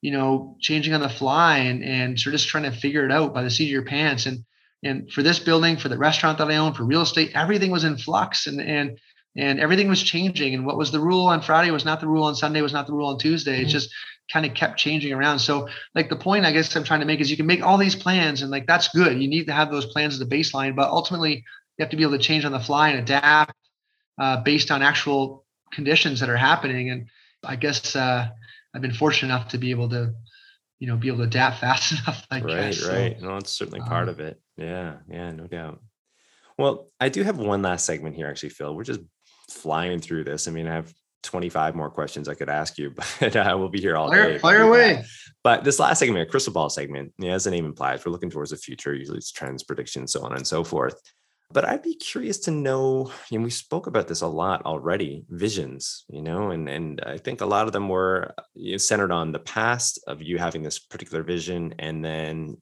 [0.05, 3.11] you know, changing on the fly and and sort of just trying to figure it
[3.11, 4.27] out by the seat of your pants.
[4.27, 4.45] And
[4.83, 7.85] and for this building, for the restaurant that I own, for real estate, everything was
[7.85, 8.99] in flux and and
[9.35, 10.53] and everything was changing.
[10.53, 12.87] And what was the rule on Friday was not the rule on Sunday, was not
[12.87, 13.57] the rule on Tuesday.
[13.57, 13.67] Mm-hmm.
[13.67, 13.89] It just
[14.31, 15.39] kind of kept changing around.
[15.39, 17.79] So like the point I guess I'm trying to make is you can make all
[17.79, 19.23] these plans and like that's good.
[19.23, 21.45] You need to have those plans as a baseline, but ultimately
[21.79, 23.55] you have to be able to change on the fly and adapt
[24.21, 26.91] uh, based on actual conditions that are happening.
[26.91, 27.07] And
[27.43, 28.29] I guess uh,
[28.75, 30.15] I've been fortunate enough to be able to,
[30.81, 32.27] you know, be able to adapt fast enough.
[32.31, 32.87] I right, guess.
[32.87, 33.17] right.
[33.19, 34.41] So, no, it's certainly um, part of it.
[34.57, 35.81] Yeah, yeah, no doubt.
[36.59, 38.75] Well, I do have one last segment here, actually, Phil.
[38.75, 39.01] We're just
[39.51, 40.47] flying through this.
[40.47, 40.93] I mean, I have
[41.25, 44.39] 25 more questions I could ask you, but uh, we'll be here all fire, day.
[44.39, 45.05] Fire away.
[45.43, 48.31] But this last segment, a crystal ball segment, yeah, as the name implies, we're looking
[48.31, 51.01] towards the future, usually it's trends, predictions, so on and so forth.
[51.53, 56.05] But I'd be curious to know, and we spoke about this a lot already, visions,
[56.09, 59.39] you know, and and I think a lot of them were uh, centered on the
[59.39, 62.57] past of you having this particular vision and then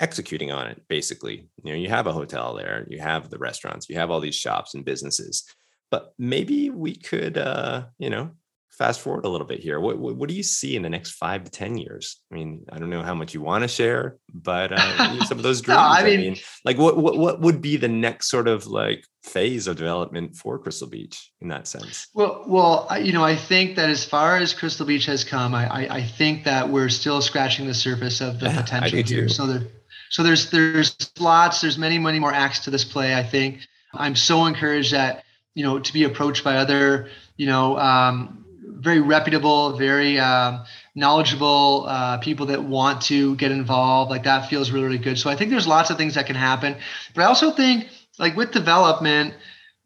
[0.00, 1.48] executing on it basically.
[1.62, 4.36] You know you have a hotel there you have the restaurants you have all these
[4.36, 5.44] shops and businesses
[5.90, 8.30] but maybe we could uh you know
[8.76, 9.78] fast forward a little bit here.
[9.78, 12.20] What, what, what do you see in the next five to ten years?
[12.30, 15.44] I mean, I don't know how much you want to share, but uh, some of
[15.44, 15.76] those dreams.
[15.76, 18.66] no, I, mean, I mean, like what, what what would be the next sort of
[18.66, 22.08] like phase of development for Crystal Beach in that sense?
[22.14, 25.66] Well, well, you know, I think that as far as Crystal Beach has come, I
[25.66, 29.04] I, I think that we're still scratching the surface of the potential here.
[29.04, 29.28] Too.
[29.28, 29.68] So there,
[30.10, 33.14] so there's there's lots, there's many many more acts to this play.
[33.14, 33.60] I think
[33.92, 38.43] I'm so encouraged that you know to be approached by other you know um,
[38.84, 40.64] very reputable, very um,
[40.94, 44.10] knowledgeable uh, people that want to get involved.
[44.10, 45.18] Like that feels really, really good.
[45.18, 46.76] So I think there's lots of things that can happen.
[47.14, 49.34] But I also think, like with development,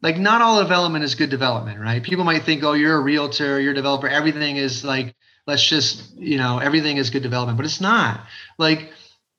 [0.01, 2.03] like not all development is good development, right?
[2.03, 5.15] People might think, oh, you're a realtor, you're a developer, everything is like,
[5.47, 8.21] let's just, you know, everything is good development, but it's not.
[8.57, 8.91] Like,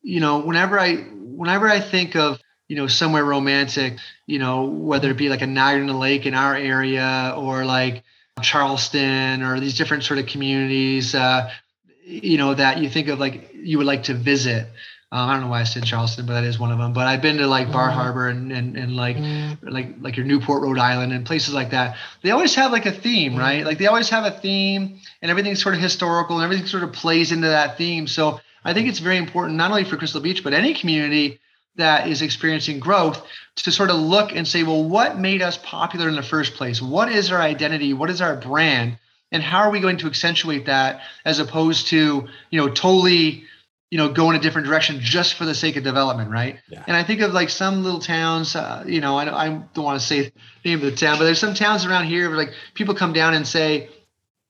[0.03, 5.11] you know, whenever I whenever I think of you know somewhere romantic you know whether
[5.11, 8.05] it be like a niagara on the lake in our area or like
[8.43, 11.51] Charleston or these different sort of communities, uh,
[12.05, 14.67] you know, that you think of like you would like to visit.
[15.13, 16.93] Um, I don't know why I said Charleston, but that is one of them.
[16.93, 17.99] But I've been to like Bar mm-hmm.
[17.99, 19.69] Harbor and, and, and like mm-hmm.
[19.69, 21.97] like like your Newport, Rhode Island, and places like that.
[22.23, 23.41] They always have like a theme, mm-hmm.
[23.41, 23.65] right?
[23.65, 26.93] Like they always have a theme, and everything's sort of historical, and everything sort of
[26.93, 28.07] plays into that theme.
[28.07, 31.41] So I think it's very important, not only for Crystal Beach, but any community
[31.77, 33.25] that is experiencing growth
[33.57, 36.81] to sort of look and say, well, what made us popular in the first place?
[36.81, 37.93] What is our identity?
[37.93, 38.99] What is our brand?
[39.33, 43.45] And how are we going to accentuate that as opposed to, you know, totally,
[43.91, 46.59] you know, go in a different direction just for the sake of development, right?
[46.69, 46.83] Yeah.
[46.87, 50.01] And I think of like some little towns, uh, you know, I, I don't want
[50.01, 52.53] to say the name of the town, but there's some towns around here where like
[52.75, 53.89] people come down and say,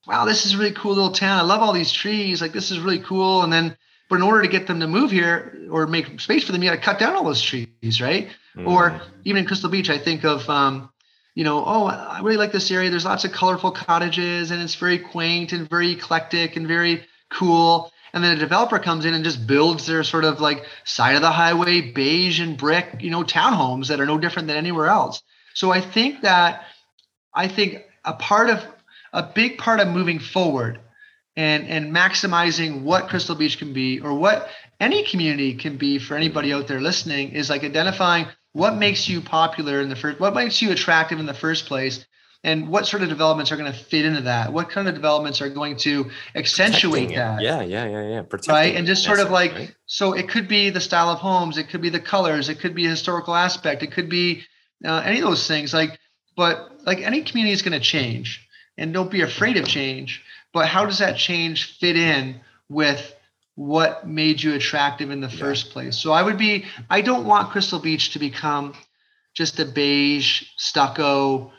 [0.07, 1.39] wow, this is a really cool little town.
[1.39, 2.41] I love all these trees.
[2.41, 3.43] Like this is really cool.
[3.43, 3.77] And then
[4.11, 6.69] but in order to get them to move here or make space for them, you
[6.69, 8.29] got to cut down all those trees, right?
[8.57, 8.67] Mm.
[8.67, 10.91] Or even in Crystal Beach, I think of, um,
[11.37, 12.91] you know, oh, I really like this area.
[12.91, 17.93] There's lots of colorful cottages and it's very quaint and very eclectic and very cool.
[18.13, 21.23] And then a developer comes in and just builds their sort of like side of
[21.23, 25.23] the highway beige and brick, you know, townhomes that are no different than anywhere else.
[25.55, 26.65] So I think that
[27.33, 28.65] I think a part of
[29.13, 30.81] a big part of moving forward
[31.37, 34.49] and and maximizing what Crystal Beach can be or what
[34.81, 39.21] any community can be for anybody out there listening is like identifying what makes you
[39.21, 42.05] popular in the first what makes you attractive in the first place
[42.43, 44.51] and what sort of developments are going to fit into that?
[44.53, 47.43] What kind of developments are going to accentuate that?
[47.43, 48.23] Yeah yeah yeah yeah.
[48.23, 48.77] Protecting right?
[48.77, 49.75] and just sort of like right?
[49.87, 52.75] so it could be the style of homes it could be the colors it could
[52.75, 54.43] be a historical aspect it could be
[54.85, 55.99] uh, any of those things like
[56.37, 60.67] but like any community is going to change and don't be afraid of change but
[60.67, 63.15] how does that change fit in with
[63.55, 65.39] what made you attractive in the yeah.
[65.39, 65.97] first place?
[65.99, 68.75] So I would be, I don't want Crystal Beach to become
[69.35, 71.53] just a beige stucco.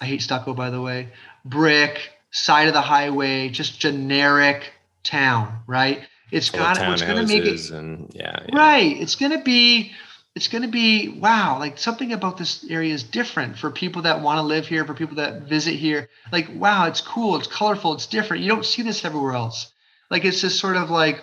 [0.00, 1.08] I hate stucco, by the way.
[1.44, 4.72] Brick, side of the highway, just generic
[5.02, 6.06] town, right?
[6.30, 8.96] It's got what's going to make it and yeah, yeah, right.
[9.00, 9.92] It's going to be
[10.36, 14.20] it's going to be wow like something about this area is different for people that
[14.20, 16.10] want to live here for people that visit here.
[16.30, 18.42] Like wow it's cool it's colorful it's different.
[18.42, 19.72] You don't see this everywhere else.
[20.10, 21.22] Like it's just sort of like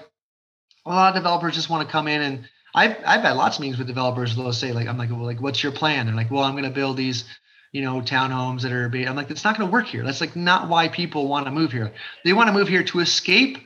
[0.85, 3.61] a lot of developers just want to come in and I've, I've had lots of
[3.61, 6.07] meetings with developers they'll say like i'm like well like what's your plan?
[6.07, 7.23] They're like well i'm going to build these
[7.71, 10.03] you know townhomes that are i'm like it's not going to work here.
[10.03, 11.93] That's like not why people want to move here.
[12.25, 13.59] They want to move here to escape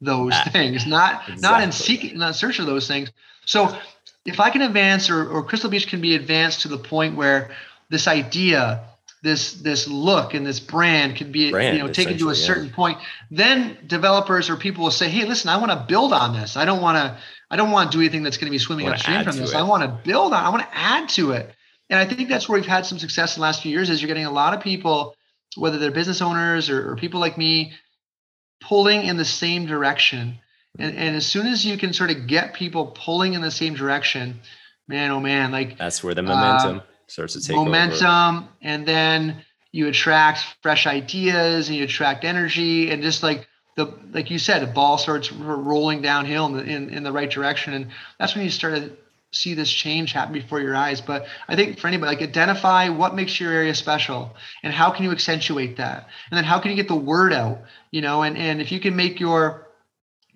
[0.00, 1.42] those ah, things not exactly.
[1.42, 3.12] not in seeking not in search of those things.
[3.44, 3.76] So
[4.24, 7.50] if I can advance or, or Crystal Beach can be advanced to the point where
[7.90, 8.84] this idea,
[9.22, 12.66] this this look and this brand can be brand, you know taken to a certain
[12.66, 12.74] yeah.
[12.74, 12.98] point,
[13.30, 16.56] then developers or people will say, hey, listen, I want to build on this.
[16.56, 17.18] I don't want to
[17.50, 19.50] I don't want to do anything that's going to be swimming upstream from this.
[19.50, 19.56] It.
[19.56, 20.44] I want to build on.
[20.44, 21.54] I want to add to it.
[21.90, 23.90] And I think that's where we've had some success in the last few years.
[23.90, 25.14] Is you're getting a lot of people,
[25.56, 27.72] whether they're business owners or, or people like me,
[28.62, 30.38] pulling in the same direction
[30.78, 33.74] and, and as soon as you can sort of get people pulling in the same
[33.74, 34.40] direction,
[34.88, 38.48] man, oh man, like that's where the momentum uh, starts to take momentum, over.
[38.62, 44.30] and then you attract fresh ideas and you attract energy, and just like the like
[44.30, 47.88] you said, the ball starts rolling downhill in the, in, in the right direction, and
[48.18, 48.92] that's when you start to
[49.34, 51.00] see this change happen before your eyes.
[51.00, 55.04] But I think for anybody, like identify what makes your area special and how can
[55.04, 57.60] you accentuate that, and then how can you get the word out,
[57.90, 59.61] you know, and and if you can make your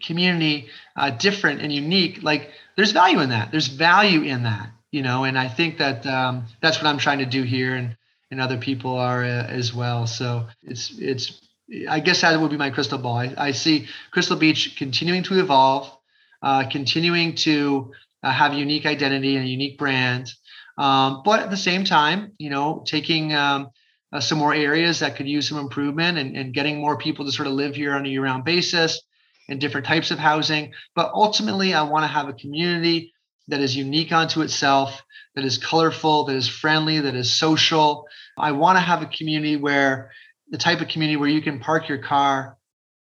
[0.03, 3.51] community uh, different and unique like there's value in that.
[3.51, 7.19] There's value in that you know and i think that um, that's what i'm trying
[7.19, 7.97] to do here and
[8.31, 10.07] and other people are uh, as well.
[10.07, 11.41] So it's it's
[11.89, 13.19] i guess that would be my crystal ball.
[13.19, 15.97] I, I see crystal beach continuing to evolve
[16.43, 17.93] uh, continuing to
[18.23, 20.33] uh, have unique identity and a unique brand.
[20.79, 23.71] Um, but at the same time you know taking um,
[24.13, 27.33] uh, some more areas that could use some improvement and, and getting more people to
[27.33, 29.03] sort of live here on a year-round basis
[29.49, 30.73] and different types of housing.
[30.95, 33.13] But ultimately, I want to have a community
[33.49, 35.03] that is unique unto itself,
[35.35, 38.07] that is colorful, that is friendly, that is social.
[38.37, 40.11] I want to have a community where
[40.51, 42.57] the type of community where you can park your car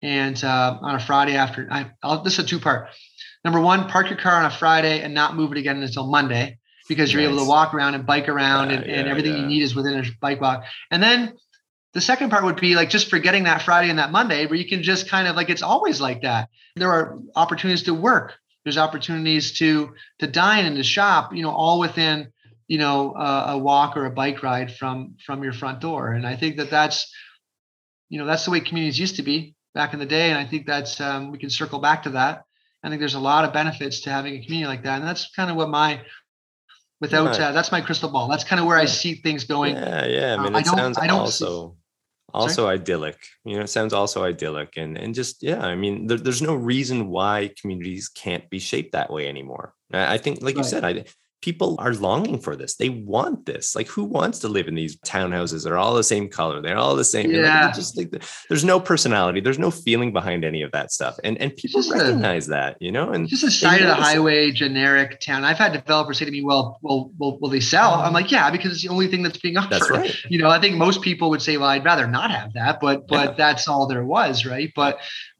[0.01, 1.67] and uh, on a Friday after.
[1.71, 2.89] I, I'll, this is a two part.
[3.43, 6.57] Number one, park your car on a Friday and not move it again until Monday
[6.89, 7.31] because you're nice.
[7.31, 9.39] able to walk around and bike around and, yeah, everything yeah.
[9.39, 10.63] you need is within a bike walk.
[10.91, 11.33] And then
[11.95, 14.67] the second part would be like just forgetting that Friday and that Monday where you
[14.67, 16.49] can just kind of like it's always like that.
[16.75, 18.33] There are opportunities to work.
[18.65, 22.33] There's opportunities to to dine and to shop, you know, all within
[22.67, 26.11] you know a, a walk or a bike ride from from your front door.
[26.11, 27.09] And I think that that's
[28.09, 30.31] you know that's the way communities used to be back in the day.
[30.31, 32.43] And I think that's um, we can circle back to that.
[32.83, 35.31] I think there's a lot of benefits to having a community like that, and that's
[35.33, 36.01] kind of what my
[36.99, 37.39] without right.
[37.39, 38.27] uh, that's my crystal ball.
[38.27, 39.77] That's kind of where I see things going.
[39.77, 40.35] Yeah, yeah.
[40.37, 41.84] I mean, uh, it I sounds I also see,
[42.35, 42.75] also Sorry?
[42.75, 43.17] idyllic.
[43.45, 45.61] You know, it sounds also idyllic, and and just yeah.
[45.65, 49.73] I mean, there, there's no reason why communities can't be shaped that way anymore.
[49.93, 50.63] I think, like right.
[50.65, 51.05] you said, I
[51.45, 52.73] people are longing for this.
[52.75, 53.75] They want this.
[53.75, 56.59] Like, who wants to live in these townhouses They're all the same color?
[56.59, 57.29] They're all the same.
[57.29, 57.67] Yeah.
[57.67, 58.09] Like, just like
[58.49, 59.41] there's no personality.
[59.41, 61.17] There's no feeling behind any of that stuff.
[61.23, 63.11] And and people recognize a, that, you know.
[63.11, 65.43] And just a side of the highway, generic town.
[65.43, 68.49] I've had developers say to me, "Well, well, will, will they sell?" I'm like, "Yeah,
[68.49, 70.15] because it's the only thing that's being offered." That's right.
[70.27, 73.07] You know, I think most people would say, "Well, I'd rather not have that," but
[73.07, 73.35] but yeah.
[73.37, 74.71] that's all there was, right?
[74.75, 74.97] But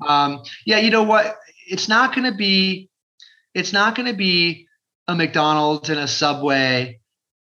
[0.08, 1.36] um, yeah, you know what?
[1.68, 2.90] It's not going to be.
[3.56, 4.65] It's not going to be
[5.08, 7.00] a McDonald's and a Subway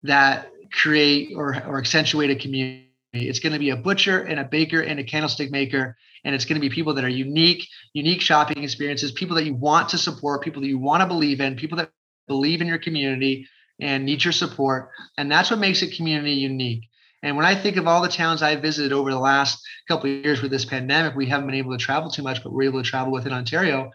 [0.05, 2.85] that create or, or accentuate a community.
[3.13, 5.97] It's going to be a butcher and a baker and a candlestick maker.
[6.25, 9.55] And it's going to be people that are unique, unique shopping experiences, people that you
[9.55, 11.91] want to support, people that you want to believe in, people that
[12.27, 13.49] believe in your community
[13.81, 14.91] and need your support.
[15.17, 16.85] And that's what makes a community unique.
[17.23, 20.25] And when I think of all the towns I visited over the last couple of
[20.25, 22.83] years with this pandemic, we haven't been able to travel too much, but we're able
[22.83, 23.91] to travel within Ontario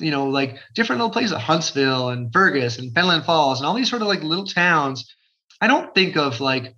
[0.00, 3.74] you know, like different little places, at Huntsville and Fergus and Fenelon Falls and all
[3.74, 5.12] these sort of like little towns.
[5.60, 6.74] I don't think of like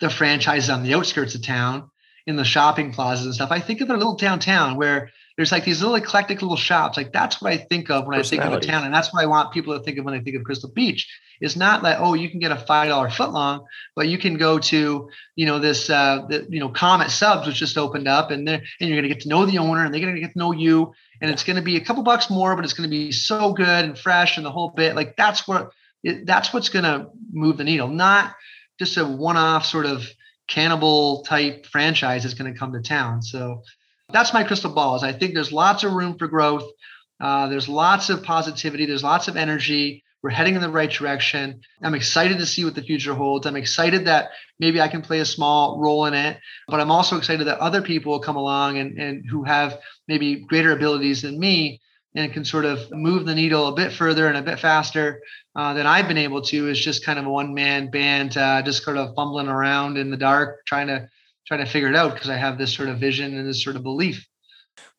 [0.00, 1.90] the franchises on the outskirts of town
[2.26, 3.50] in the shopping plazas and stuff.
[3.50, 6.96] I think of a little downtown where there's like these little eclectic little shops.
[6.96, 8.84] Like that's what I think of when I think of a town.
[8.84, 11.08] And that's what I want people to think of when they think of Crystal Beach.
[11.40, 13.64] It's not like, oh, you can get a five dollar foot long,
[13.96, 17.56] but you can go to, you know, this uh the, you know, Comet Subs, which
[17.56, 20.00] just opened up and there and you're gonna get to know the owner and they're
[20.00, 20.92] gonna get to know you
[21.22, 23.52] and it's going to be a couple bucks more, but it's going to be so
[23.52, 24.96] good and fresh and the whole bit.
[24.96, 25.70] Like that's what
[26.02, 28.34] it, that's what's going to move the needle, not
[28.78, 30.04] just a one-off sort of
[30.48, 33.22] cannibal type franchise that's going to come to town.
[33.22, 33.62] So
[34.12, 34.96] that's my crystal ball.
[34.96, 36.68] Is I think there's lots of room for growth.
[37.20, 38.84] Uh, there's lots of positivity.
[38.84, 40.02] There's lots of energy.
[40.22, 41.62] We're heading in the right direction.
[41.82, 43.46] I'm excited to see what the future holds.
[43.46, 47.16] I'm excited that maybe I can play a small role in it, but I'm also
[47.16, 49.78] excited that other people will come along and, and who have
[50.12, 51.80] maybe greater abilities than me
[52.14, 55.22] and can sort of move the needle a bit further and a bit faster
[55.56, 58.60] uh, than I've been able to is just kind of a one man band, uh,
[58.60, 61.08] just sort of fumbling around in the dark, trying to
[61.46, 63.76] trying to figure it out because I have this sort of vision and this sort
[63.76, 64.26] of belief.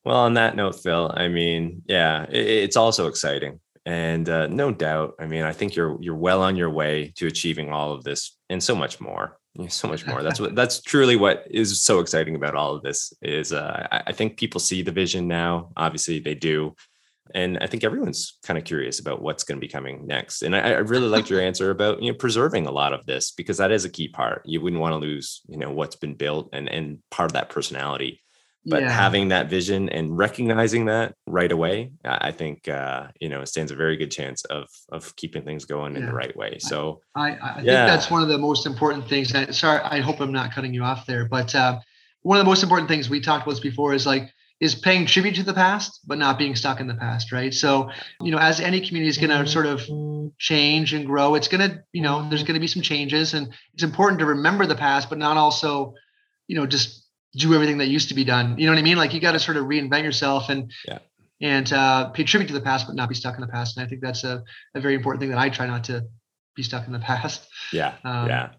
[0.04, 4.72] Well, on that note, Phil, I mean, yeah, it, it's also exciting and uh, no
[4.72, 8.02] doubt i mean i think you're you're well on your way to achieving all of
[8.02, 9.38] this and so much more
[9.68, 10.22] so much more.
[10.22, 14.02] That's what that's truly what is so exciting about all of this is uh, I,
[14.08, 15.70] I think people see the vision now.
[15.76, 16.74] Obviously they do.
[17.34, 20.42] And i think everyone's kind of curious about what's going to be coming next.
[20.42, 23.30] And I, I really liked your answer about you know preserving a lot of this
[23.30, 24.42] because that is a key part.
[24.44, 27.48] You wouldn't want to lose you know what's been built and and part of that
[27.48, 28.23] personality
[28.66, 28.90] but yeah.
[28.90, 33.70] having that vision and recognizing that right away i think uh, you know it stands
[33.70, 36.00] a very good chance of of keeping things going yeah.
[36.00, 39.32] in the right way so i, I think that's one of the most important things
[39.32, 41.78] that sorry i hope i'm not cutting you off there but uh,
[42.22, 45.34] one of the most important things we talked about before is like is paying tribute
[45.34, 47.90] to the past but not being stuck in the past right so
[48.20, 49.82] you know as any community is going to sort of
[50.38, 53.52] change and grow it's going to you know there's going to be some changes and
[53.74, 55.92] it's important to remember the past but not also
[56.46, 57.03] you know just
[57.38, 58.56] do everything that used to be done.
[58.58, 58.96] You know what I mean?
[58.96, 60.98] Like you got to sort of reinvent yourself and yeah.
[61.40, 63.76] and uh, pay tribute to the past, but not be stuck in the past.
[63.76, 64.42] And I think that's a,
[64.74, 66.04] a very important thing that I try not to
[66.54, 67.46] be stuck in the past.
[67.72, 67.94] Yeah.
[68.04, 68.50] Um, yeah.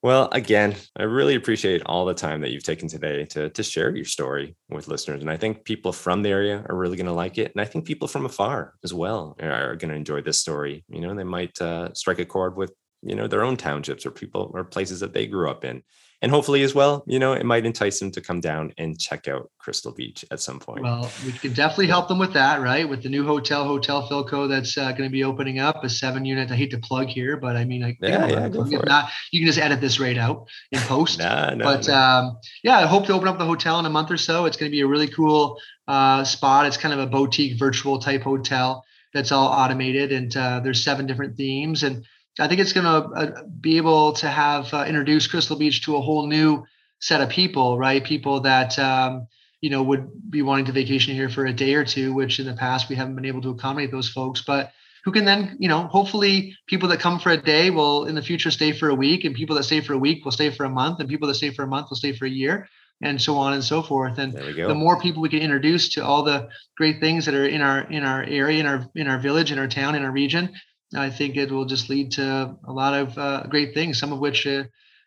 [0.00, 3.94] Well, again, I really appreciate all the time that you've taken today to, to share
[3.96, 5.22] your story with listeners.
[5.22, 7.50] And I think people from the area are really going to like it.
[7.52, 10.84] And I think people from afar as well are going to enjoy this story.
[10.88, 12.72] You know, they might uh, strike a chord with
[13.02, 15.82] you know their own townships or people or places that they grew up in
[16.22, 19.28] and hopefully as well you know it might entice them to come down and check
[19.28, 20.82] out crystal beach at some point.
[20.82, 22.88] Well we can definitely help them with that right?
[22.88, 26.24] With the new hotel hotel philco that's uh, going to be opening up a seven
[26.24, 28.84] unit i hate to plug here but i mean I, yeah, yeah, go for.
[28.86, 31.18] Not, you can just edit this right out in post.
[31.28, 31.94] Nah, no, but no.
[31.94, 34.44] Um, yeah i hope to open up the hotel in a month or so.
[34.46, 36.66] It's going to be a really cool uh, spot.
[36.66, 41.06] It's kind of a boutique virtual type hotel that's all automated and uh, there's seven
[41.06, 42.04] different themes and
[42.38, 45.96] I think it's going to uh, be able to have uh, introduce Crystal Beach to
[45.96, 46.64] a whole new
[47.00, 48.02] set of people, right?
[48.02, 49.26] People that um,
[49.60, 52.46] you know would be wanting to vacation here for a day or two, which in
[52.46, 54.72] the past we haven't been able to accommodate those folks, but
[55.04, 58.22] who can then, you know, hopefully people that come for a day will in the
[58.22, 60.64] future stay for a week, and people that stay for a week will stay for
[60.64, 62.68] a month, and people that stay for a month will stay for a year,
[63.00, 64.18] and so on and so forth.
[64.18, 64.34] And
[64.68, 67.80] the more people we can introduce to all the great things that are in our
[67.90, 70.50] in our area, in our in our village, in our town, in our region,
[70.94, 73.98] I think it will just lead to a lot of uh, great things.
[73.98, 74.64] Some of which, uh, you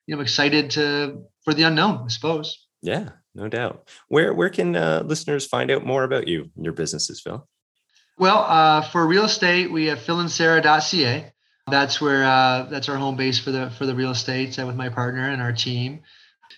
[0.08, 2.04] know, I'm excited to for the unknown.
[2.06, 2.68] I suppose.
[2.82, 3.90] Yeah, no doubt.
[4.08, 7.48] Where where can uh, listeners find out more about you and your businesses, Phil?
[8.18, 11.32] Well, uh, for real estate, we have philandsarah.ca.
[11.68, 14.76] That's where uh, that's our home base for the for the real estate uh, with
[14.76, 16.02] my partner and our team.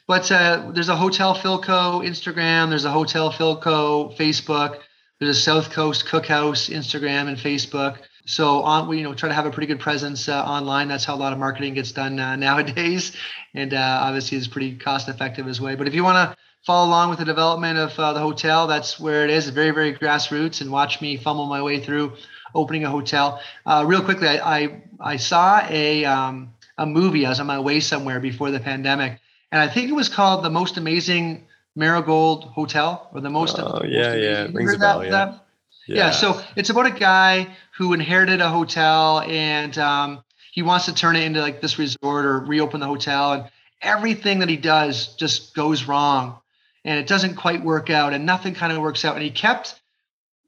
[0.05, 2.69] But there's a Hotel Philco Instagram.
[2.69, 4.79] There's a Hotel Philco Facebook.
[5.19, 7.99] There's a South Coast Cookhouse Instagram and Facebook.
[8.25, 10.87] So on, we you know try to have a pretty good presence uh, online.
[10.87, 13.15] That's how a lot of marketing gets done uh, nowadays,
[13.53, 15.75] and uh, obviously is pretty cost effective as well.
[15.75, 18.99] But if you want to follow along with the development of uh, the hotel, that's
[18.99, 19.49] where it is.
[19.49, 22.13] Very very grassroots, and watch me fumble my way through
[22.55, 23.41] opening a hotel.
[23.65, 27.25] Uh, real quickly, I, I I, saw a um, a movie.
[27.25, 29.19] I was on my way somewhere before the pandemic,
[29.51, 31.45] and I think it was called The Most Amazing
[31.75, 33.59] Marigold Hotel or the most.
[33.59, 34.23] Oh most yeah, amazing.
[34.23, 34.99] yeah, rings a bell.
[34.99, 35.11] that- Yeah.
[35.11, 35.39] that?
[35.87, 36.11] Yeah.
[36.11, 41.15] So it's about a guy who inherited a hotel and um, he wants to turn
[41.15, 43.33] it into like this resort or reopen the hotel.
[43.33, 43.49] And
[43.81, 46.37] everything that he does just goes wrong
[46.85, 49.15] and it doesn't quite work out and nothing kind of works out.
[49.15, 49.79] And he kept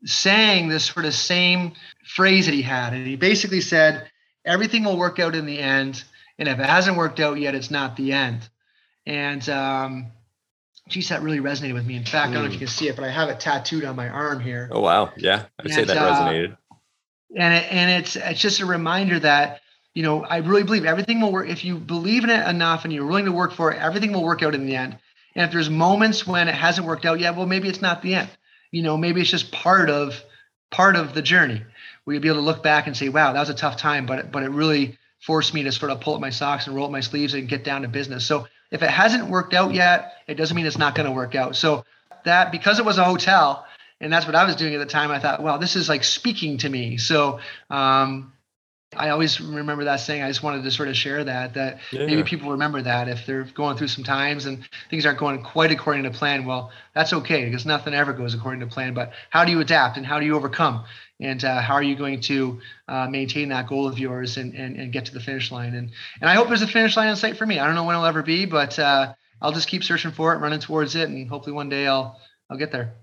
[0.03, 1.73] saying this sort of same
[2.05, 2.93] phrase that he had.
[2.93, 4.09] And he basically said,
[4.45, 6.03] everything will work out in the end.
[6.37, 8.47] And if it hasn't worked out yet, it's not the end.
[9.07, 10.11] And um,
[10.89, 11.95] geez, that really resonated with me.
[11.95, 13.85] In fact, I don't know if you can see it, but I have it tattooed
[13.85, 14.69] on my arm here.
[14.71, 16.57] Oh wow, yeah, I'd say And, that uh, resonated.
[17.35, 19.61] And it, and it's it's just a reminder that
[19.93, 22.93] you know I really believe everything will work if you believe in it enough and
[22.93, 23.81] you're willing to work for it.
[23.81, 24.97] Everything will work out in the end.
[25.35, 28.15] And if there's moments when it hasn't worked out yet, well, maybe it's not the
[28.15, 28.29] end.
[28.71, 30.21] You know, maybe it's just part of
[30.71, 31.61] part of the journey.
[32.07, 34.31] You'll be able to look back and say, "Wow, that was a tough time," but
[34.31, 36.91] but it really forced me to sort of pull up my socks and roll up
[36.91, 38.25] my sleeves and get down to business.
[38.25, 41.33] So if it hasn't worked out yet, it doesn't mean it's not going to work
[41.35, 41.55] out.
[41.55, 41.83] So
[42.25, 43.65] that because it was a hotel
[44.05, 46.03] and that's what I was doing at the time, I thought, well, this is like
[46.03, 46.97] speaking to me.
[46.97, 47.39] So
[47.71, 48.33] um,
[48.95, 50.21] I always remember that saying.
[50.21, 52.05] I just wanted to sort of share that that Yeah.
[52.05, 55.71] maybe people remember that if they're going through some times and things aren't going quite
[55.71, 56.45] according to plan.
[56.45, 58.93] Well, that's okay because nothing ever goes according to plan.
[58.93, 60.83] But how do you adapt and how do you overcome?
[61.19, 64.77] And uh, how are you going to uh, maintain that goal of yours and, and
[64.77, 65.73] and get to the finish line?
[65.73, 65.89] And
[66.21, 67.57] and I hope there's a finish line in sight for me.
[67.57, 70.37] I don't know when it'll ever be, but uh, I'll just keep searching for it,
[70.37, 72.93] running towards it, and hopefully one day I'll I'll get there.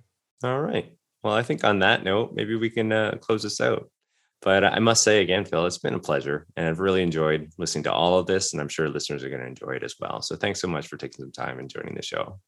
[0.45, 0.93] All right.
[1.23, 3.91] Well, I think on that note, maybe we can uh, close this out.
[4.43, 7.85] But I must say again, Phil, it's been a pleasure, and I've really enjoyed listening
[7.85, 10.21] to all of this, and I'm sure listeners are going to enjoy it as well.
[10.21, 12.41] So thanks so much for taking some time and joining the show.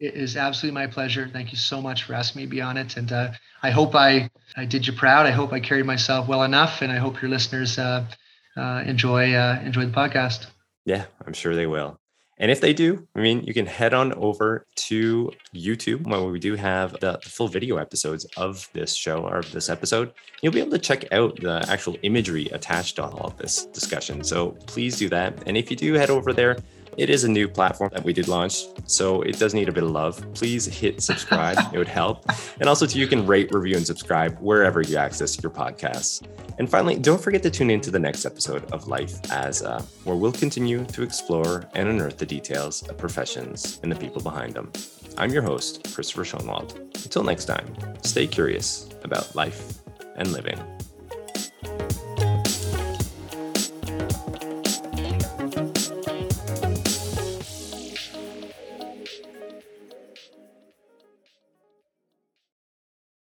[0.00, 1.28] It is absolutely my pleasure.
[1.30, 2.96] Thank you so much for asking me to be on it.
[2.96, 3.32] And uh,
[3.62, 5.26] I hope I, I did you proud.
[5.26, 6.80] I hope I carried myself well enough.
[6.80, 8.06] And I hope your listeners uh,
[8.56, 10.46] uh, enjoy uh, enjoy the podcast.
[10.84, 11.98] Yeah, I'm sure they will.
[12.38, 16.38] And if they do, I mean, you can head on over to YouTube where we
[16.38, 20.12] do have the full video episodes of this show or of this episode.
[20.42, 24.22] You'll be able to check out the actual imagery attached to all of this discussion.
[24.22, 25.42] So please do that.
[25.46, 26.58] And if you do head over there,
[26.96, 29.84] it is a new platform that we did launch, so it does need a bit
[29.84, 30.24] of love.
[30.34, 32.24] Please hit subscribe, it would help.
[32.58, 36.26] And also, too, you can rate, review, and subscribe wherever you access your podcasts.
[36.58, 39.82] And finally, don't forget to tune in to the next episode of Life as a,
[40.04, 44.54] where we'll continue to explore and unearth the details of professions and the people behind
[44.54, 44.72] them.
[45.18, 46.76] I'm your host, Christopher Schoenwald.
[47.04, 49.80] Until next time, stay curious about life
[50.16, 50.58] and living.